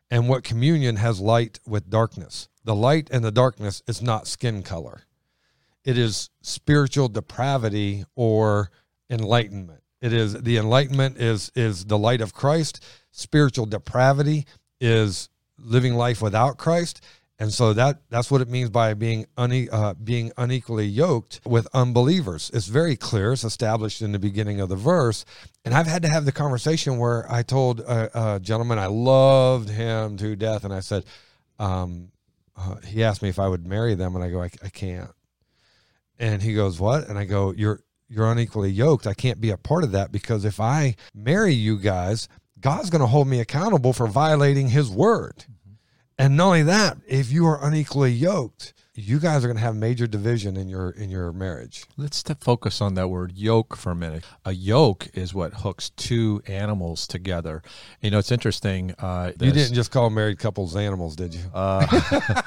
[0.08, 2.48] And what communion has light with darkness?
[2.64, 5.02] The light and the darkness is not skin color.
[5.84, 8.70] It is spiritual depravity or
[9.08, 9.82] enlightenment.
[10.00, 12.84] It is the enlightenment is is the light of Christ.
[13.10, 14.46] Spiritual depravity
[14.80, 17.02] is living life without Christ.
[17.38, 21.66] And so that that's what it means by being une, uh, being unequally yoked with
[21.72, 22.50] unbelievers.
[22.52, 23.32] It's very clear.
[23.32, 25.24] It's established in the beginning of the verse.
[25.64, 29.70] And I've had to have the conversation where I told a, a gentleman I loved
[29.70, 31.04] him to death, and I said,
[31.58, 32.12] um,
[32.60, 35.10] uh, he asked me if I would marry them, and I go, I, I can't.
[36.18, 37.08] And he goes, what?
[37.08, 39.06] And I go, you're you're unequally yoked.
[39.06, 43.00] I can't be a part of that because if I marry you guys, God's going
[43.00, 45.44] to hold me accountable for violating His word.
[46.20, 49.74] And not only that, if you are unequally yoked, you guys are going to have
[49.74, 51.84] major division in your in your marriage.
[51.96, 54.24] Let's focus on that word yoke for a minute.
[54.44, 57.62] A yoke is what hooks two animals together.
[58.02, 58.94] You know, it's interesting.
[58.98, 61.42] Uh, you didn't just call married couples animals, did you?
[61.54, 61.86] Uh,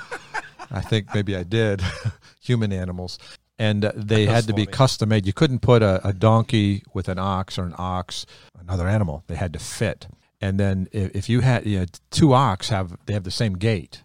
[0.72, 1.82] I think maybe I did.
[2.42, 3.18] Human animals.
[3.58, 4.66] And uh, they had to funny.
[4.66, 5.26] be custom made.
[5.26, 8.26] You couldn't put a, a donkey with an ox or an ox,
[8.60, 9.24] another animal.
[9.28, 10.08] They had to fit.
[10.44, 13.54] And then if, if you had you know, two ox have they have the same
[13.54, 14.04] gait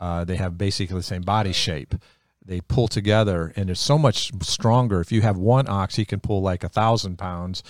[0.00, 1.94] uh, they have basically the same body shape.
[2.44, 5.00] They pull together, and it's so much stronger.
[5.00, 7.62] If you have one ox, he can pull like a thousand pounds.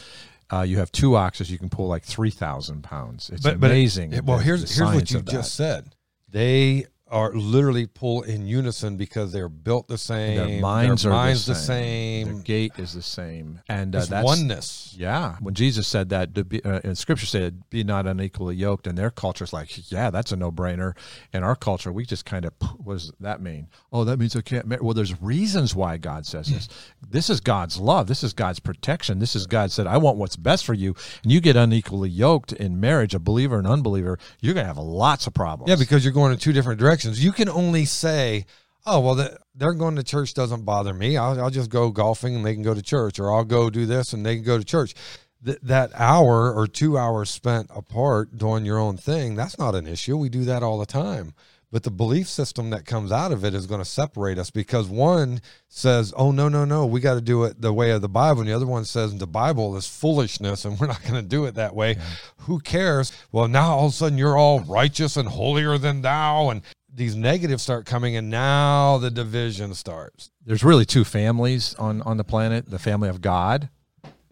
[0.52, 3.30] Uh, you have two oxes, you can pull like three thousand pounds.
[3.30, 4.10] It's but, amazing.
[4.10, 5.94] But it, well, here's here's what you just said.
[6.28, 10.36] They are literally pull in unison because they're built the same.
[10.36, 12.26] Their minds their are minds the, the same.
[12.26, 14.94] Their gait is the same, and uh, that's oneness.
[14.96, 18.86] Yeah, when Jesus said that, to be, uh, in Scripture said, "Be not unequally yoked,"
[18.86, 20.96] and their culture's like, "Yeah, that's a no-brainer."
[21.32, 23.68] In our culture, we just kind of, what does that mean?
[23.92, 24.66] Oh, that means I can't.
[24.66, 24.80] Marry.
[24.82, 26.68] Well, there's reasons why God says this.
[27.10, 28.06] this is God's love.
[28.06, 29.18] This is God's protection.
[29.18, 32.52] This is God said, "I want what's best for you," and you get unequally yoked
[32.52, 35.68] in marriage, a believer and unbeliever, you're gonna have lots of problems.
[35.70, 36.99] Yeah, because you're going in two different directions.
[37.04, 38.46] You can only say,
[38.86, 41.16] oh, well, the, they're going to church doesn't bother me.
[41.16, 43.86] I'll, I'll, just go golfing and they can go to church, or I'll go do
[43.86, 44.94] this and they can go to church.
[45.44, 49.86] Th- that hour or two hours spent apart doing your own thing, that's not an
[49.86, 50.16] issue.
[50.16, 51.34] We do that all the time.
[51.72, 54.88] But the belief system that comes out of it is going to separate us because
[54.88, 58.08] one says, oh, no, no, no, we got to do it the way of the
[58.08, 58.40] Bible.
[58.40, 61.44] And the other one says, the Bible is foolishness and we're not going to do
[61.44, 61.92] it that way.
[61.92, 62.02] Yeah.
[62.38, 63.12] Who cares?
[63.30, 66.50] Well, now all of a sudden you're all righteous and holier than thou.
[66.50, 70.30] And these negatives start coming and now the division starts.
[70.44, 73.68] There's really two families on on the planet the family of god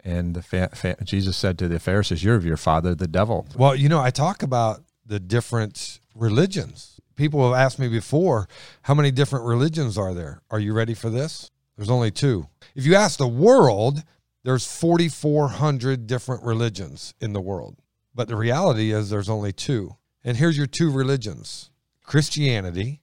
[0.03, 3.47] and the fa- fa- jesus said to the pharisees you're of your father the devil.
[3.55, 6.99] Well you know i talk about the different religions.
[7.15, 8.47] People have asked me before
[8.83, 10.41] how many different religions are there?
[10.49, 11.51] Are you ready for this?
[11.75, 12.47] There's only two.
[12.75, 14.03] If you ask the world
[14.43, 17.81] there's 4400 different religions in the world.
[18.15, 19.97] But the reality is there's only two.
[20.23, 21.68] And here's your two religions
[22.09, 23.01] Christianity,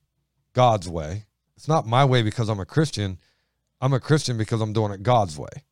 [0.52, 1.26] God's way.
[1.56, 3.18] It's not my way because I'm a Christian.
[3.80, 5.62] I'm a Christian because I'm doing it God's way.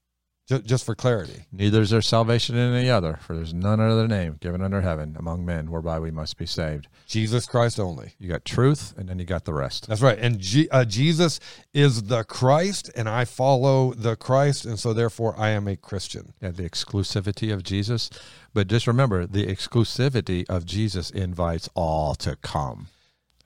[0.46, 1.46] Just, just for clarity.
[1.50, 5.16] Neither is there salvation in any other, for there's none other name given under heaven
[5.18, 6.86] among men whereby we must be saved.
[7.08, 8.12] Jesus Christ only.
[8.20, 9.88] You got truth, and then you got the rest.
[9.88, 10.18] That's right.
[10.20, 11.40] And G, uh, Jesus
[11.72, 16.34] is the Christ, and I follow the Christ, and so therefore I am a Christian.
[16.40, 18.10] Yeah, the exclusivity of Jesus.
[18.52, 22.86] But just remember, the exclusivity of Jesus invites all to come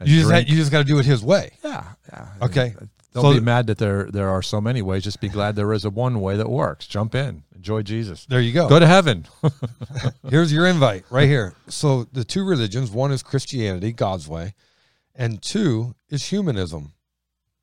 [0.04, 1.50] you just had, you just got to do it his way.
[1.64, 2.28] Yeah, yeah.
[2.42, 2.74] Okay.
[3.14, 5.02] Don't so, be mad that there there are so many ways.
[5.02, 6.86] Just be glad there is a one way that works.
[6.86, 8.26] Jump in, enjoy Jesus.
[8.26, 8.68] There you go.
[8.68, 9.26] Go to heaven.
[10.28, 11.54] Here's your invite right here.
[11.68, 14.54] So the two religions: one is Christianity, God's way,
[15.14, 16.92] and two is humanism.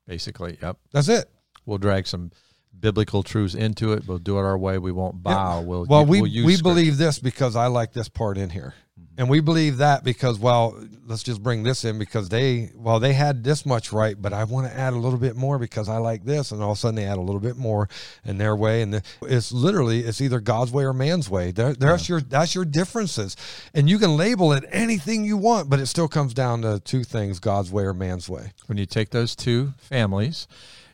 [0.06, 0.78] Basically, yep.
[0.92, 1.30] That's it.
[1.64, 2.32] We'll drag some
[2.78, 4.06] biblical truths into it.
[4.06, 4.78] We'll do it our way.
[4.78, 5.60] We won't bow.
[5.60, 5.66] Yeah.
[5.66, 8.74] We'll well, we we'll we believe this because I like this part in here.
[9.18, 13.14] And we believe that because, well, let's just bring this in because they, well, they
[13.14, 15.96] had this much right, but I want to add a little bit more because I
[15.96, 16.52] like this.
[16.52, 17.88] And all of a sudden they add a little bit more
[18.24, 18.82] in their way.
[18.82, 21.50] And the, it's literally, it's either God's way or man's way.
[21.50, 22.16] There, that's yeah.
[22.16, 23.36] your, that's your differences.
[23.72, 27.02] And you can label it anything you want, but it still comes down to two
[27.02, 28.52] things, God's way or man's way.
[28.66, 30.46] When you take those two families,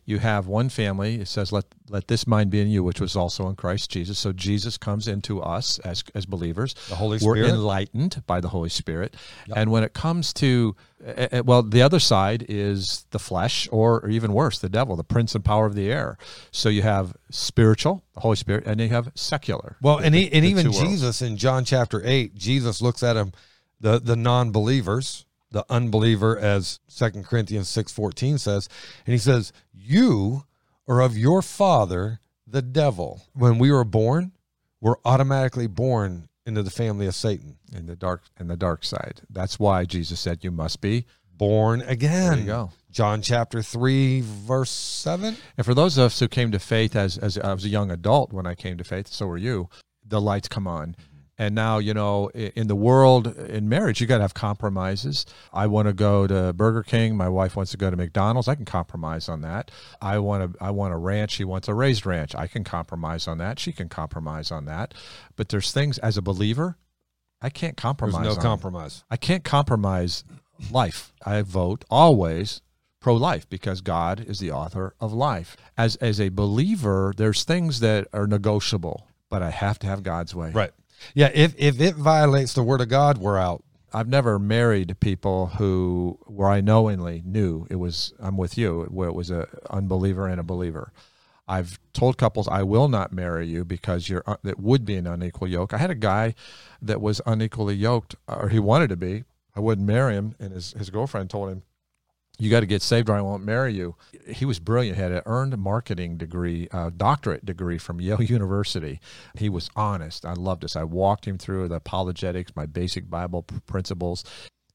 [0.04, 1.20] you have one family.
[1.20, 4.18] It says, "Let let this mind be in you, which was also in Christ Jesus."
[4.18, 6.74] So Jesus comes into us as as believers.
[6.88, 7.38] The Holy Spirit.
[7.38, 9.58] We're enlightened by the Holy Spirit, yep.
[9.58, 14.08] and when it comes to uh, well, the other side is the flesh, or, or
[14.08, 16.16] even worse, the devil, the prince and power of the air.
[16.52, 19.76] So you have spiritual, the Holy Spirit, and you have secular.
[19.82, 21.22] Well, the, and he, and even Jesus worlds.
[21.22, 23.32] in John chapter eight, Jesus looks at him,
[23.80, 28.68] the the non believers the unbeliever as Second Corinthians 6:14 says.
[29.06, 30.44] And he says you
[30.88, 33.22] are of your father the devil.
[33.34, 34.32] When we were born
[34.80, 37.56] we're automatically born into the family of Satan.
[37.72, 39.22] In the dark in the dark side.
[39.30, 42.70] That's why Jesus said you must be born again there you go.
[42.90, 47.16] John chapter 3 verse 7 and for those of us who came to faith as
[47.18, 49.68] as I was a young adult when I came to faith so were you
[50.06, 50.94] the lights come on
[51.38, 55.24] and now, you know, in the world, in marriage, you got to have compromises.
[55.52, 57.16] I want to go to Burger King.
[57.16, 58.48] My wife wants to go to McDonald's.
[58.48, 59.70] I can compromise on that.
[60.00, 60.64] I want to.
[60.64, 61.32] I want a ranch.
[61.32, 62.34] She wants a raised ranch.
[62.34, 63.58] I can compromise on that.
[63.58, 64.94] She can compromise on that.
[65.36, 66.76] But there's things as a believer,
[67.42, 68.22] I can't compromise.
[68.22, 69.04] There's no compromise.
[69.10, 70.24] I can't compromise
[70.70, 71.12] life.
[71.24, 72.62] I vote always
[73.00, 75.56] pro life because God is the author of life.
[75.76, 80.34] As as a believer, there's things that are negotiable, but I have to have God's
[80.34, 80.52] way.
[80.52, 80.70] Right.
[81.14, 81.30] Yeah.
[81.34, 83.64] If if it violates the word of God, we're out.
[83.94, 89.08] I've never married people who where I knowingly knew it was I'm with you where
[89.08, 90.92] it was a unbeliever and a believer.
[91.46, 95.06] I've told couples I will not marry you because you're uh, that would be an
[95.06, 95.74] unequal yoke.
[95.74, 96.34] I had a guy
[96.80, 99.24] that was unequally yoked or he wanted to be.
[99.54, 101.62] I wouldn't marry him and his his girlfriend told him
[102.42, 103.94] you got to get saved or I won't marry you.
[104.26, 104.96] He was brilliant.
[104.96, 109.00] He had an earned marketing degree, uh, doctorate degree from Yale University.
[109.38, 110.26] He was honest.
[110.26, 110.74] I loved this.
[110.74, 114.24] I walked him through the apologetics, my basic Bible principles.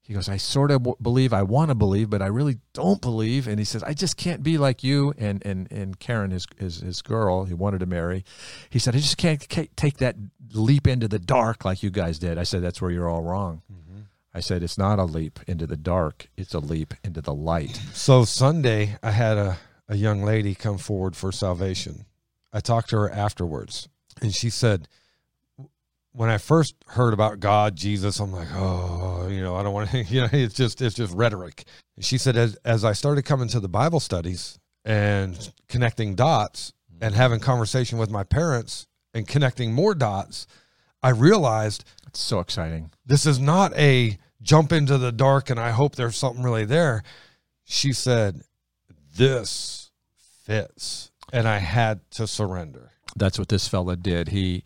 [0.00, 3.46] He goes, I sort of believe I want to believe, but I really don't believe.
[3.46, 5.12] And he says, I just can't be like you.
[5.18, 8.24] And and and Karen, his his, his girl, he wanted to marry.
[8.70, 10.16] He said, I just can't, can't take that
[10.54, 12.38] leap into the dark like you guys did.
[12.38, 13.60] I said, that's where you're all wrong.
[13.70, 13.87] Mm-hmm.
[14.34, 17.80] I said, it's not a leap into the dark, it's a leap into the light.
[17.92, 22.04] So Sunday, I had a, a young lady come forward for salvation.
[22.52, 23.88] I talked to her afterwards,
[24.20, 24.88] and she said,
[26.12, 29.90] when I first heard about God, Jesus, I'm like, oh, you know, I don't want
[29.90, 31.64] to, you know, it's just, it's just rhetoric.
[32.00, 37.14] She said, as, as I started coming to the Bible studies and connecting dots and
[37.14, 40.46] having conversation with my parents and connecting more dots,
[41.02, 42.90] I realized it's so exciting.
[43.06, 47.02] This is not a jump into the dark and I hope there's something really there.
[47.64, 48.42] She said,
[49.16, 49.90] This
[50.44, 51.10] fits.
[51.32, 52.92] And I had to surrender.
[53.14, 54.28] That's what this fella did.
[54.28, 54.64] He,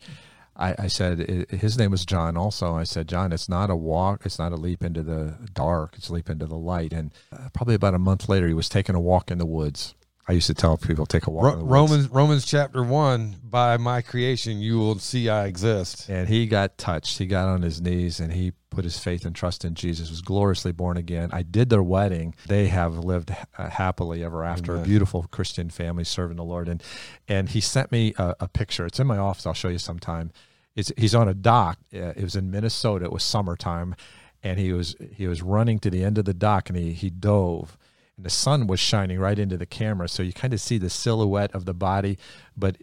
[0.55, 2.75] I, I said, his name was John also.
[2.75, 6.09] I said, John, it's not a walk, it's not a leap into the dark, it's
[6.09, 6.93] a leap into the light.
[6.93, 9.95] And uh, probably about a month later, he was taking a walk in the woods.
[10.27, 11.55] I used to tell people take a walk.
[11.55, 13.35] Ro- Romans Romans chapter one.
[13.43, 16.09] By my creation, you will see I exist.
[16.09, 17.17] And he got touched.
[17.17, 20.09] He got on his knees and he put his faith and trust in Jesus.
[20.09, 21.29] Was gloriously born again.
[21.33, 22.35] I did their wedding.
[22.47, 24.73] They have lived uh, happily ever after.
[24.73, 24.83] Amen.
[24.83, 26.69] A beautiful Christian family serving the Lord.
[26.69, 26.81] And
[27.27, 28.85] and he sent me a, a picture.
[28.85, 29.45] It's in my office.
[29.45, 30.31] I'll show you sometime.
[30.75, 31.77] It's, he's on a dock.
[31.93, 33.05] Uh, it was in Minnesota.
[33.05, 33.95] It was summertime,
[34.41, 37.09] and he was he was running to the end of the dock and he he
[37.09, 37.77] dove
[38.17, 40.07] and the sun was shining right into the camera.
[40.07, 42.17] So you kind of see the silhouette of the body
[42.55, 42.77] but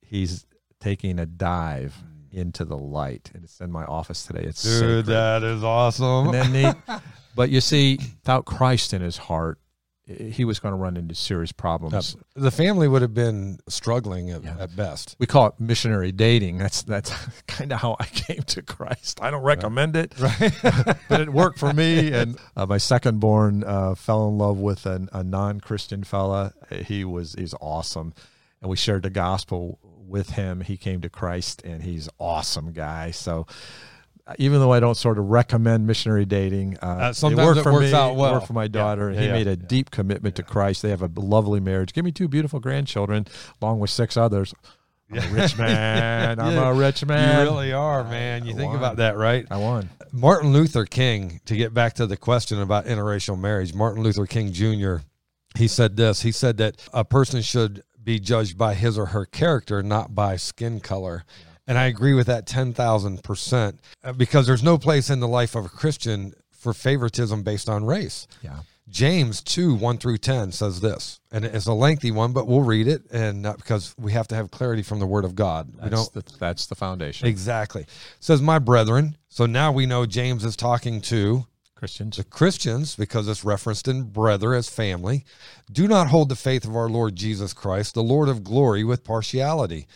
[0.00, 0.46] he's
[0.80, 1.96] taking a dive
[2.30, 3.30] into the light.
[3.34, 4.42] And it's in my office today.
[4.42, 5.06] It's dude sacred.
[5.06, 6.34] that is awesome.
[6.34, 6.76] And then
[7.34, 9.58] but you see without christ in his heart
[10.08, 12.16] he was going to run into serious problems.
[12.34, 14.56] The family would have been struggling at, yeah.
[14.58, 15.16] at best.
[15.18, 16.58] We call it missionary dating.
[16.58, 17.12] That's that's
[17.46, 19.20] kind of how I came to Christ.
[19.20, 20.52] I don't recommend it, right.
[21.08, 22.12] but it worked for me.
[22.12, 26.54] And uh, my second born uh, fell in love with an, a non Christian fella.
[26.70, 28.14] He was he's awesome,
[28.62, 30.62] and we shared the gospel with him.
[30.62, 33.10] He came to Christ, and he's awesome guy.
[33.10, 33.46] So
[34.38, 37.80] even though I don't sort of recommend missionary dating, uh, uh, sometimes it worked for
[37.80, 37.90] me.
[37.92, 38.12] Well.
[38.12, 39.10] It worked for my daughter.
[39.10, 40.82] Yeah, yeah, he made a deep commitment to Christ.
[40.82, 41.92] They have a lovely marriage.
[41.92, 43.26] Give me two beautiful grandchildren,
[43.62, 44.54] along with six others.
[45.10, 46.38] I'm rich man.
[46.38, 47.38] I'm a rich man.
[47.38, 48.44] You really are, man.
[48.44, 48.76] You I think won.
[48.76, 49.46] about that, right?
[49.50, 49.88] I won.
[50.12, 54.52] Martin Luther King, to get back to the question about interracial marriage, Martin Luther King
[54.52, 54.96] Jr.,
[55.56, 56.22] he said this.
[56.22, 60.36] He said that a person should be judged by his or her character, not by
[60.36, 61.24] skin color.
[61.26, 61.47] Yeah.
[61.68, 65.66] And I agree with that 10,000% uh, because there's no place in the life of
[65.66, 68.26] a Christian for favoritism based on race.
[68.42, 68.60] Yeah.
[68.90, 72.88] James 2 1 through 10 says this, and it's a lengthy one, but we'll read
[72.88, 75.70] it, and uh, because we have to have clarity from the Word of God.
[75.74, 76.12] That's we don't.
[76.14, 77.28] The, that's the foundation.
[77.28, 77.82] Exactly.
[77.82, 82.16] It says, "My brethren." So now we know James is talking to Christians.
[82.16, 85.24] The Christians, because it's referenced in brother as family,
[85.70, 89.04] do not hold the faith of our Lord Jesus Christ, the Lord of glory, with
[89.04, 89.86] partiality.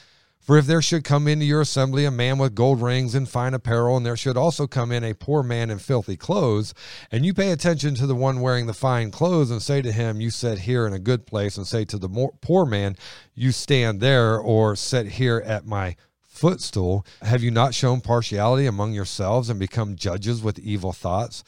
[0.43, 3.55] For if there should come into your assembly a man with gold rings and fine
[3.55, 6.75] apparel, and there should also come in a poor man in filthy clothes,
[7.13, 10.21] and you pay attention to the one wearing the fine clothes, and say to him,
[10.21, 12.97] You sit here in a good place, and say to the more, poor man,
[13.37, 15.95] You stand there, or sit here at my
[16.27, 21.45] footstool, have you not shown partiality among yourselves and become judges with evil thoughts?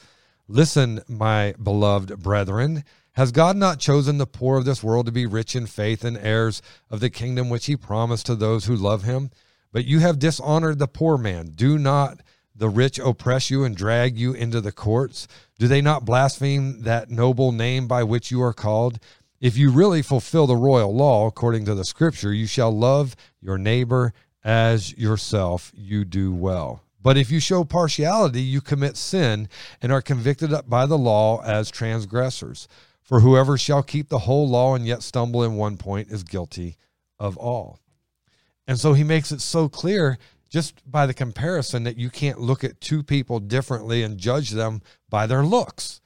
[0.46, 2.84] Listen, my beloved brethren.
[3.14, 6.18] Has God not chosen the poor of this world to be rich in faith and
[6.18, 9.30] heirs of the kingdom which he promised to those who love him?
[9.70, 11.52] But you have dishonored the poor man.
[11.54, 12.20] Do not
[12.56, 15.28] the rich oppress you and drag you into the courts?
[15.60, 18.98] Do they not blaspheme that noble name by which you are called?
[19.40, 23.58] If you really fulfill the royal law according to the scripture, you shall love your
[23.58, 25.70] neighbor as yourself.
[25.72, 26.82] You do well.
[27.00, 29.48] But if you show partiality, you commit sin
[29.80, 32.66] and are convicted by the law as transgressors.
[33.04, 36.76] For whoever shall keep the whole law and yet stumble in one point is guilty
[37.18, 37.78] of all.
[38.66, 42.64] And so he makes it so clear just by the comparison that you can't look
[42.64, 44.80] at two people differently and judge them
[45.10, 46.00] by their looks.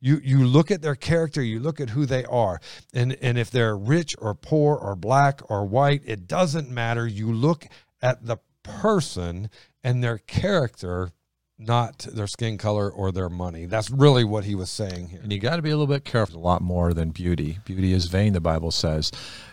[0.00, 2.60] You you look at their character, you look at who they are.
[2.94, 7.06] And and if they're rich or poor or black or white, it doesn't matter.
[7.06, 7.66] You look
[8.00, 9.50] at the person
[9.82, 11.10] and their character,
[11.58, 13.66] not their skin color or their money.
[13.66, 15.20] That's really what he was saying here.
[15.22, 16.38] And you got to be a little bit careful.
[16.38, 17.58] A lot more than beauty.
[17.64, 19.10] Beauty is vain, the Bible says,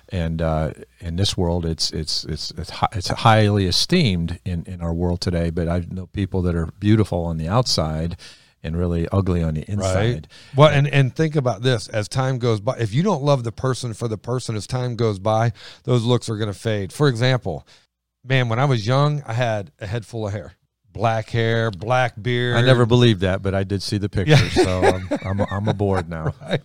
[0.09, 4.81] and uh, in this world, it's it's it's it's, hi- it's highly esteemed in in
[4.81, 5.49] our world today.
[5.49, 8.17] But I know people that are beautiful on the outside
[8.61, 10.13] and really ugly on the inside.
[10.13, 10.27] Right.
[10.55, 13.51] Well, and and think about this: as time goes by, if you don't love the
[13.51, 16.91] person for the person, as time goes by, those looks are going to fade.
[16.91, 17.67] For example,
[18.23, 20.53] man, when I was young, I had a head full of hair,
[20.93, 22.55] black hair, black beard.
[22.55, 26.07] I never believed that, but I did see the pictures, so I'm, I'm I'm aboard
[26.07, 26.33] now.
[26.41, 26.59] I,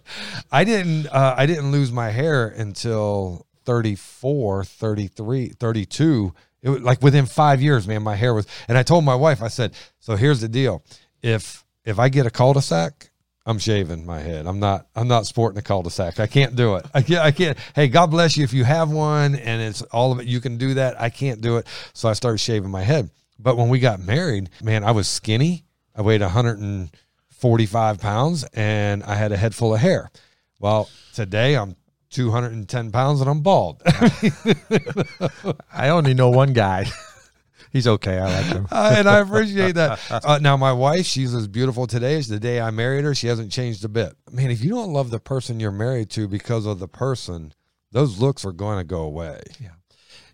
[0.53, 6.35] I didn't uh, I didn't lose my hair until 34, 33, 32.
[6.61, 9.43] It was like within 5 years, man, my hair was and I told my wife
[9.43, 10.85] I said, "So here's the deal.
[11.22, 13.11] If if I get a cul-de-sac,
[13.47, 14.47] I'm shaving my head.
[14.47, 16.20] I'm not I'm not sporting a cul-de-sac.
[16.20, 16.85] I can't do it.
[16.93, 17.57] I can't I can't.
[17.74, 20.59] Hey, God bless you if you have one and it's all of it you can
[20.59, 21.01] do that.
[21.01, 21.66] I can't do it.
[21.95, 23.09] So I started shaving my head.
[23.39, 25.64] But when we got married, man, I was skinny.
[25.95, 30.11] I weighed 145 pounds and I had a head full of hair.
[30.61, 31.76] Well, today I'm
[32.11, 33.82] 210 pounds and I'm bald.
[35.72, 36.86] I only know one guy.
[37.72, 38.18] He's okay.
[38.18, 38.66] I like him.
[38.70, 40.01] Uh, and I appreciate that.
[40.11, 43.14] Uh, now, my wife, she's as beautiful today as the day I married her.
[43.14, 44.14] She hasn't changed a bit.
[44.30, 47.53] Man, if you don't love the person you're married to because of the person,
[47.93, 49.41] those looks are going to go away.
[49.61, 49.70] Yeah.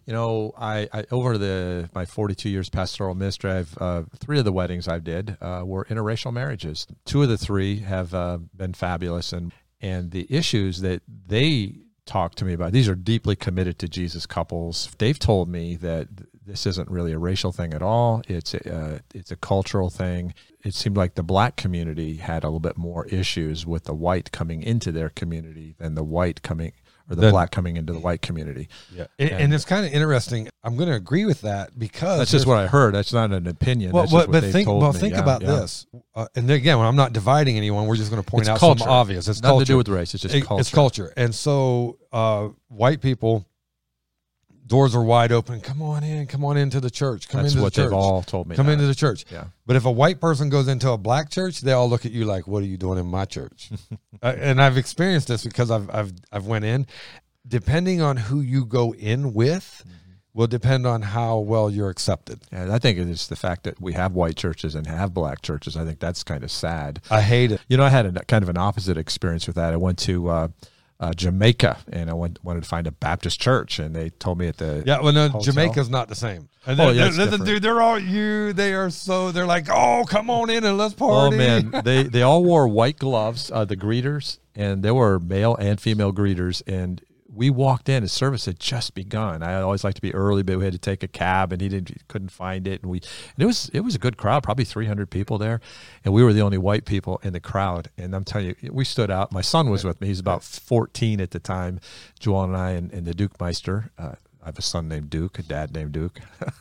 [0.06, 4.44] You know, I, I over the my 42 years pastoral ministry, I've uh, three of
[4.44, 6.86] the weddings I did uh, were interracial marriages.
[7.04, 12.34] Two of the three have uh, been fabulous, and and the issues that they talk
[12.34, 14.90] to me about these are deeply committed to Jesus couples.
[14.98, 16.08] They've told me that
[16.46, 18.22] this isn't really a racial thing at all.
[18.28, 20.34] It's a, uh, it's a cultural thing.
[20.62, 24.32] It seemed like the black community had a little bit more issues with the white
[24.32, 26.72] coming into their community than the white coming
[27.10, 28.68] or the Then- black coming into the white community.
[28.94, 29.06] Yeah.
[29.18, 30.48] And, and it's kind of interesting.
[30.62, 32.94] I'm going to agree with that because That's just what I heard.
[32.94, 33.92] That's not an opinion.
[33.92, 34.98] Well, That's just but, think told well me.
[35.00, 35.48] think Yeah, about yeah.
[35.56, 35.86] this.
[36.14, 38.58] Uh, and again, when I'm not dividing anyone, we're just going to point It's out
[38.58, 38.78] culture.
[38.80, 39.28] something obvious.
[39.28, 39.64] It's Nothing culture.
[39.66, 40.14] to do with race.
[40.14, 40.60] It's just It- culture.
[40.60, 41.12] It's culture.
[41.16, 43.44] And so uh, white people,
[44.66, 45.60] doors are wide open.
[45.60, 46.26] Come on in.
[46.26, 47.28] Come on into the church.
[47.28, 47.90] Come That's into what the church.
[47.90, 48.56] they've all told me.
[48.56, 48.72] Come that.
[48.72, 49.24] into the church.
[49.30, 49.44] yeah.
[49.66, 52.24] But if a white person goes into a black church, they all look at you
[52.24, 53.70] like, "What are you doing in my church?"
[54.22, 56.86] uh, and I've experienced this because I've I've I've went in.
[57.46, 59.84] Depending on who you go in with,
[60.34, 62.40] will depend on how well you're accepted.
[62.50, 65.76] And I think it's the fact that we have white churches and have black churches.
[65.76, 67.00] I think that's kind of sad.
[67.10, 67.60] I hate it.
[67.68, 69.72] You know, I had a kind of an opposite experience with that.
[69.72, 70.48] I went to uh,
[71.04, 74.48] uh, Jamaica and I went, wanted to find a Baptist church, and they told me
[74.48, 75.40] at the Yeah, well, no, hotel.
[75.42, 76.48] Jamaica's not the same.
[76.66, 77.46] And Oh, yeah, they're- it's listen, different.
[77.46, 78.52] dude, they're all you.
[78.54, 79.30] They are so.
[79.32, 81.36] They're like, oh, come on in and let's party.
[81.36, 85.54] Oh man, they they all wore white gloves, uh, the greeters, and there were male
[85.56, 86.62] and female greeters.
[86.66, 87.02] And
[87.34, 89.42] we walked in, the service had just begun.
[89.42, 91.68] I always like to be early, but we had to take a cab, and he
[91.68, 92.82] didn't couldn't find it.
[92.82, 95.60] And we and it was it was a good crowd, probably three hundred people there,
[96.04, 97.90] and we were the only white people in the crowd.
[97.98, 99.32] And I'm telling you, we stood out.
[99.32, 101.80] My son was with me; he's about fourteen at the time.
[102.20, 103.90] Joel and I and, and the Duke Meister.
[103.98, 104.12] Uh,
[104.42, 106.20] I have a son named Duke, a dad named Duke.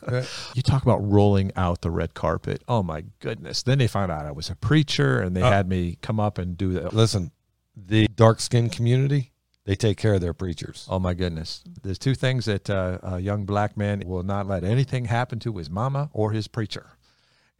[0.54, 2.62] You talk about rolling out the red carpet.
[2.66, 3.62] Oh my goodness.
[3.62, 6.38] Then they found out I was a preacher and they Uh, had me come up
[6.38, 6.94] and do that.
[6.94, 7.30] Listen,
[7.76, 9.32] the dark skinned community,
[9.64, 10.86] they take care of their preachers.
[10.90, 11.62] Oh my goodness.
[11.82, 15.56] There's two things that uh, a young black man will not let anything happen to
[15.56, 16.90] his mama or his preacher.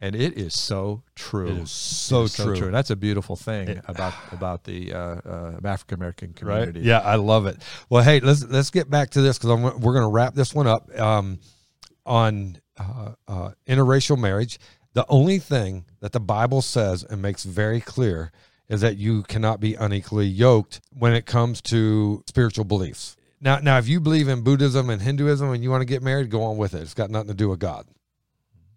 [0.01, 1.47] And it is so true.
[1.47, 2.65] It is so It is true.
[2.65, 6.59] And that's a beautiful thing It- about about the uh, uh, African American Right?
[6.67, 6.81] community.
[6.81, 7.57] Yeah, I love it.
[7.89, 10.67] Well, hey, let's let's get back to this because we're going to wrap this one
[10.67, 11.39] up um,
[12.05, 14.59] on uh, uh, interracial marriage.
[14.93, 18.31] The only thing that the Bible says and makes very clear
[18.69, 23.15] is that you cannot be unequally yoked when it comes to spiritual beliefs.
[23.41, 26.29] Now, now, if you believe in Buddhism and Hinduism and you want to get married,
[26.29, 26.81] go on with it.
[26.81, 27.85] It's got nothing to do with God.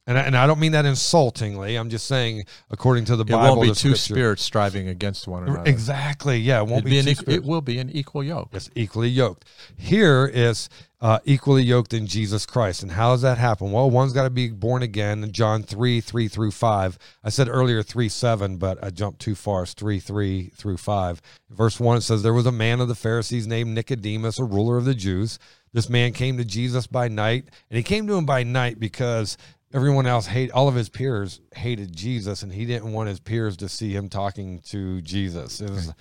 [0.09, 1.76] And I, and I don't mean that insultingly.
[1.76, 5.28] I'm just saying, according to the It Bible, won't be the two spirits striving against
[5.28, 5.68] one another.
[5.68, 6.38] Exactly.
[6.38, 7.44] Yeah, it won't be, be an two spirits.
[7.44, 8.48] it will be an equal yoke.
[8.52, 9.44] It's equally yoked.
[9.76, 10.70] Here is
[11.02, 12.82] uh, equally yoked in Jesus Christ.
[12.82, 13.70] And how does that happen?
[13.70, 15.30] Well, one's got to be born again.
[15.30, 16.98] John 3, 3 through 5.
[17.22, 19.64] I said earlier 3, 7, but I jumped too far.
[19.64, 21.22] It's 3, 3 through 5.
[21.50, 24.78] Verse 1, it says, There was a man of the Pharisees named Nicodemus, a ruler
[24.78, 25.38] of the Jews.
[25.72, 27.44] This man came to Jesus by night.
[27.70, 29.36] And he came to him by night because
[29.72, 33.56] everyone else hate all of his peers hated Jesus and he didn't want his peers
[33.58, 35.60] to see him talking to Jesus.
[35.60, 35.92] Was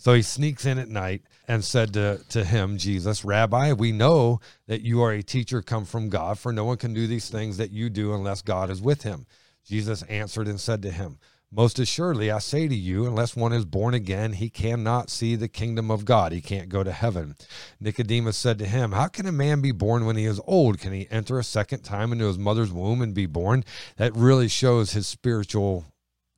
[0.00, 4.40] so he sneaks in at night and said to, to him, Jesus, Rabbi, we know
[4.66, 7.58] that you are a teacher come from God, for no one can do these things
[7.58, 9.26] that you do unless God is with him.
[9.66, 11.18] Jesus answered and said to him,
[11.52, 15.48] Most assuredly, I say to you, unless one is born again, he cannot see the
[15.48, 16.30] kingdom of God.
[16.30, 17.34] He can't go to heaven.
[17.80, 20.78] Nicodemus said to him, How can a man be born when he is old?
[20.78, 23.64] Can he enter a second time into his mother's womb and be born?
[23.96, 25.86] That really shows his spiritual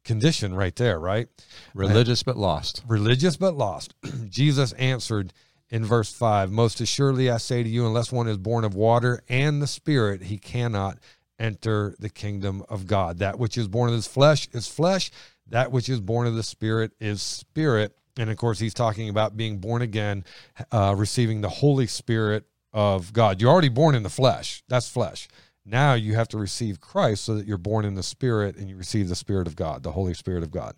[0.03, 1.29] condition right there, right?
[1.75, 2.83] Religious but lost.
[2.89, 3.95] Religious but lost.
[4.31, 5.35] Jesus answered
[5.69, 9.23] in verse 5 Most assuredly, I say to you, unless one is born of water
[9.29, 10.99] and the Spirit, he cannot
[11.43, 13.19] enter the kingdom of God.
[13.19, 15.11] That which is born of his flesh is flesh,
[15.49, 17.97] that which is born of the spirit is spirit.
[18.17, 20.25] And of course, he's talking about being born again,
[20.71, 23.41] uh, receiving the Holy Spirit of God.
[23.41, 25.29] You're already born in the flesh, that's flesh.
[25.65, 28.77] Now you have to receive Christ so that you're born in the spirit and you
[28.77, 30.75] receive the Spirit of God, the Holy Spirit of God.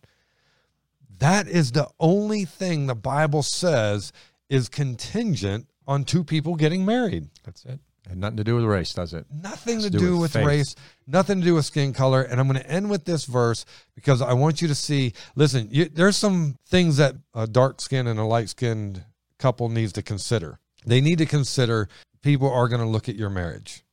[1.18, 4.12] That is the only thing the Bible says
[4.50, 7.28] is contingent on two people getting married.
[7.44, 7.80] That's it.
[8.08, 9.26] And nothing to do with race, does it?
[9.32, 10.76] Nothing to, to, do, do with, with race,
[11.06, 12.22] nothing to do with skin color.
[12.22, 15.14] And I'm going to end with this verse because I want you to see.
[15.36, 19.04] Listen, you, there's some things that a dark skinned and a light skinned
[19.38, 20.58] couple needs to consider.
[20.86, 21.88] They need to consider
[22.22, 23.84] people are going to look at your marriage,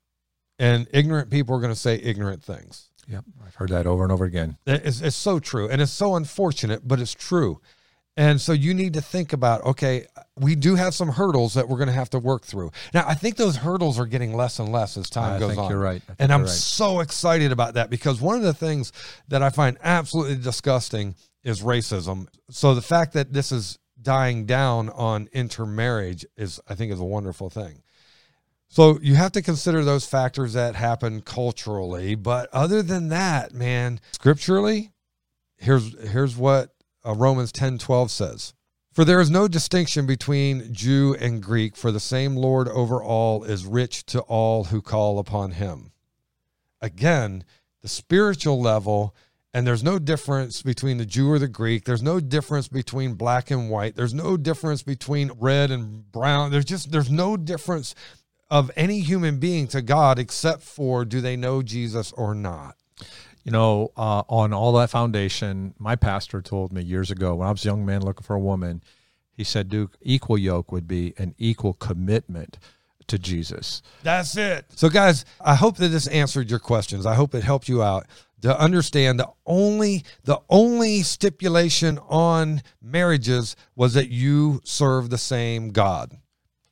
[0.59, 2.89] and ignorant people are going to say ignorant things.
[3.07, 4.57] Yep, I've heard that over and over again.
[4.65, 7.61] It's, it's so true, and it's so unfortunate, but it's true.
[8.17, 10.05] And so you need to think about okay,
[10.37, 12.71] we do have some hurdles that we're going to have to work through.
[12.93, 15.61] Now, I think those hurdles are getting less and less as time I goes think
[15.61, 15.69] on.
[15.69, 16.01] You're right.
[16.19, 16.49] And I'm right.
[16.49, 18.91] so excited about that because one of the things
[19.29, 22.27] that I find absolutely disgusting is racism.
[22.49, 27.05] So the fact that this is dying down on intermarriage is, I think, is a
[27.05, 27.81] wonderful thing.
[28.67, 33.99] So you have to consider those factors that happen culturally, but other than that, man,
[34.13, 34.93] scripturally,
[35.57, 36.73] here's here's what
[37.05, 38.53] uh, Romans 10 12 says.
[38.93, 43.45] For there is no distinction between Jew and Greek, for the same Lord over all
[43.45, 45.93] is rich to all who call upon him.
[46.81, 47.45] Again,
[47.81, 49.15] the spiritual level,
[49.53, 51.85] and there's no difference between the Jew or the Greek.
[51.85, 53.95] There's no difference between black and white.
[53.95, 56.51] There's no difference between red and brown.
[56.51, 57.95] There's just there's no difference
[58.49, 62.75] of any human being to God except for do they know Jesus or not
[63.43, 67.51] you know, uh, on all that foundation, my pastor told me years ago when I
[67.51, 68.83] was a young man looking for a woman,
[69.35, 72.59] he said, Duke, equal yoke would be an equal commitment
[73.07, 73.81] to Jesus.
[74.03, 74.65] That's it.
[74.75, 77.05] So, guys, I hope that this answered your questions.
[77.05, 78.05] I hope it helped you out
[78.41, 85.71] to understand the only the only stipulation on marriages was that you serve the same
[85.71, 86.17] God.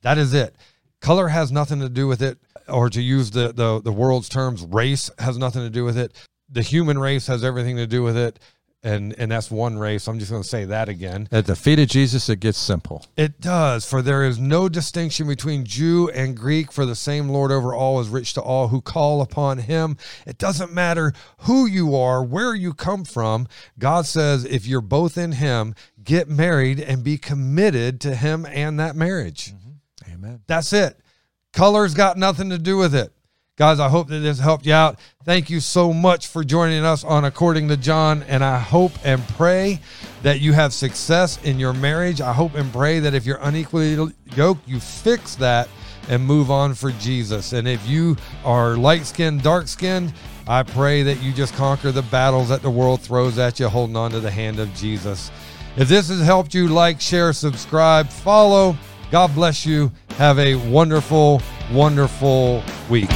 [0.02, 0.54] That is it.
[1.00, 4.62] Color has nothing to do with it, or to use the, the, the world's terms,
[4.62, 6.12] race has nothing to do with it
[6.50, 8.38] the human race has everything to do with it
[8.82, 10.06] and and that's one race.
[10.06, 11.28] I'm just going to say that again.
[11.30, 13.04] At the feet of Jesus, it gets simple.
[13.16, 17.52] It does, for there is no distinction between Jew and Greek, for the same Lord
[17.52, 19.96] over all is rich to all who call upon Him.
[20.26, 23.48] It doesn't matter who you are, where you come from.
[23.78, 28.80] God says, if you're both in Him, get married and be committed to Him and
[28.80, 29.52] that marriage.
[29.52, 30.14] Mm-hmm.
[30.14, 30.40] Amen.
[30.46, 30.98] That's it.
[31.52, 33.12] Color's got nothing to do with it.
[33.60, 34.98] Guys, I hope that this helped you out.
[35.22, 38.22] Thank you so much for joining us on According to John.
[38.22, 39.80] And I hope and pray
[40.22, 42.22] that you have success in your marriage.
[42.22, 45.68] I hope and pray that if you're unequally yoked, you fix that
[46.08, 47.52] and move on for Jesus.
[47.52, 50.14] And if you are light skinned, dark skinned,
[50.48, 53.94] I pray that you just conquer the battles that the world throws at you, holding
[53.94, 55.30] on to the hand of Jesus.
[55.76, 58.74] If this has helped you, like, share, subscribe, follow.
[59.10, 59.92] God bless you.
[60.12, 63.10] Have a wonderful, wonderful week.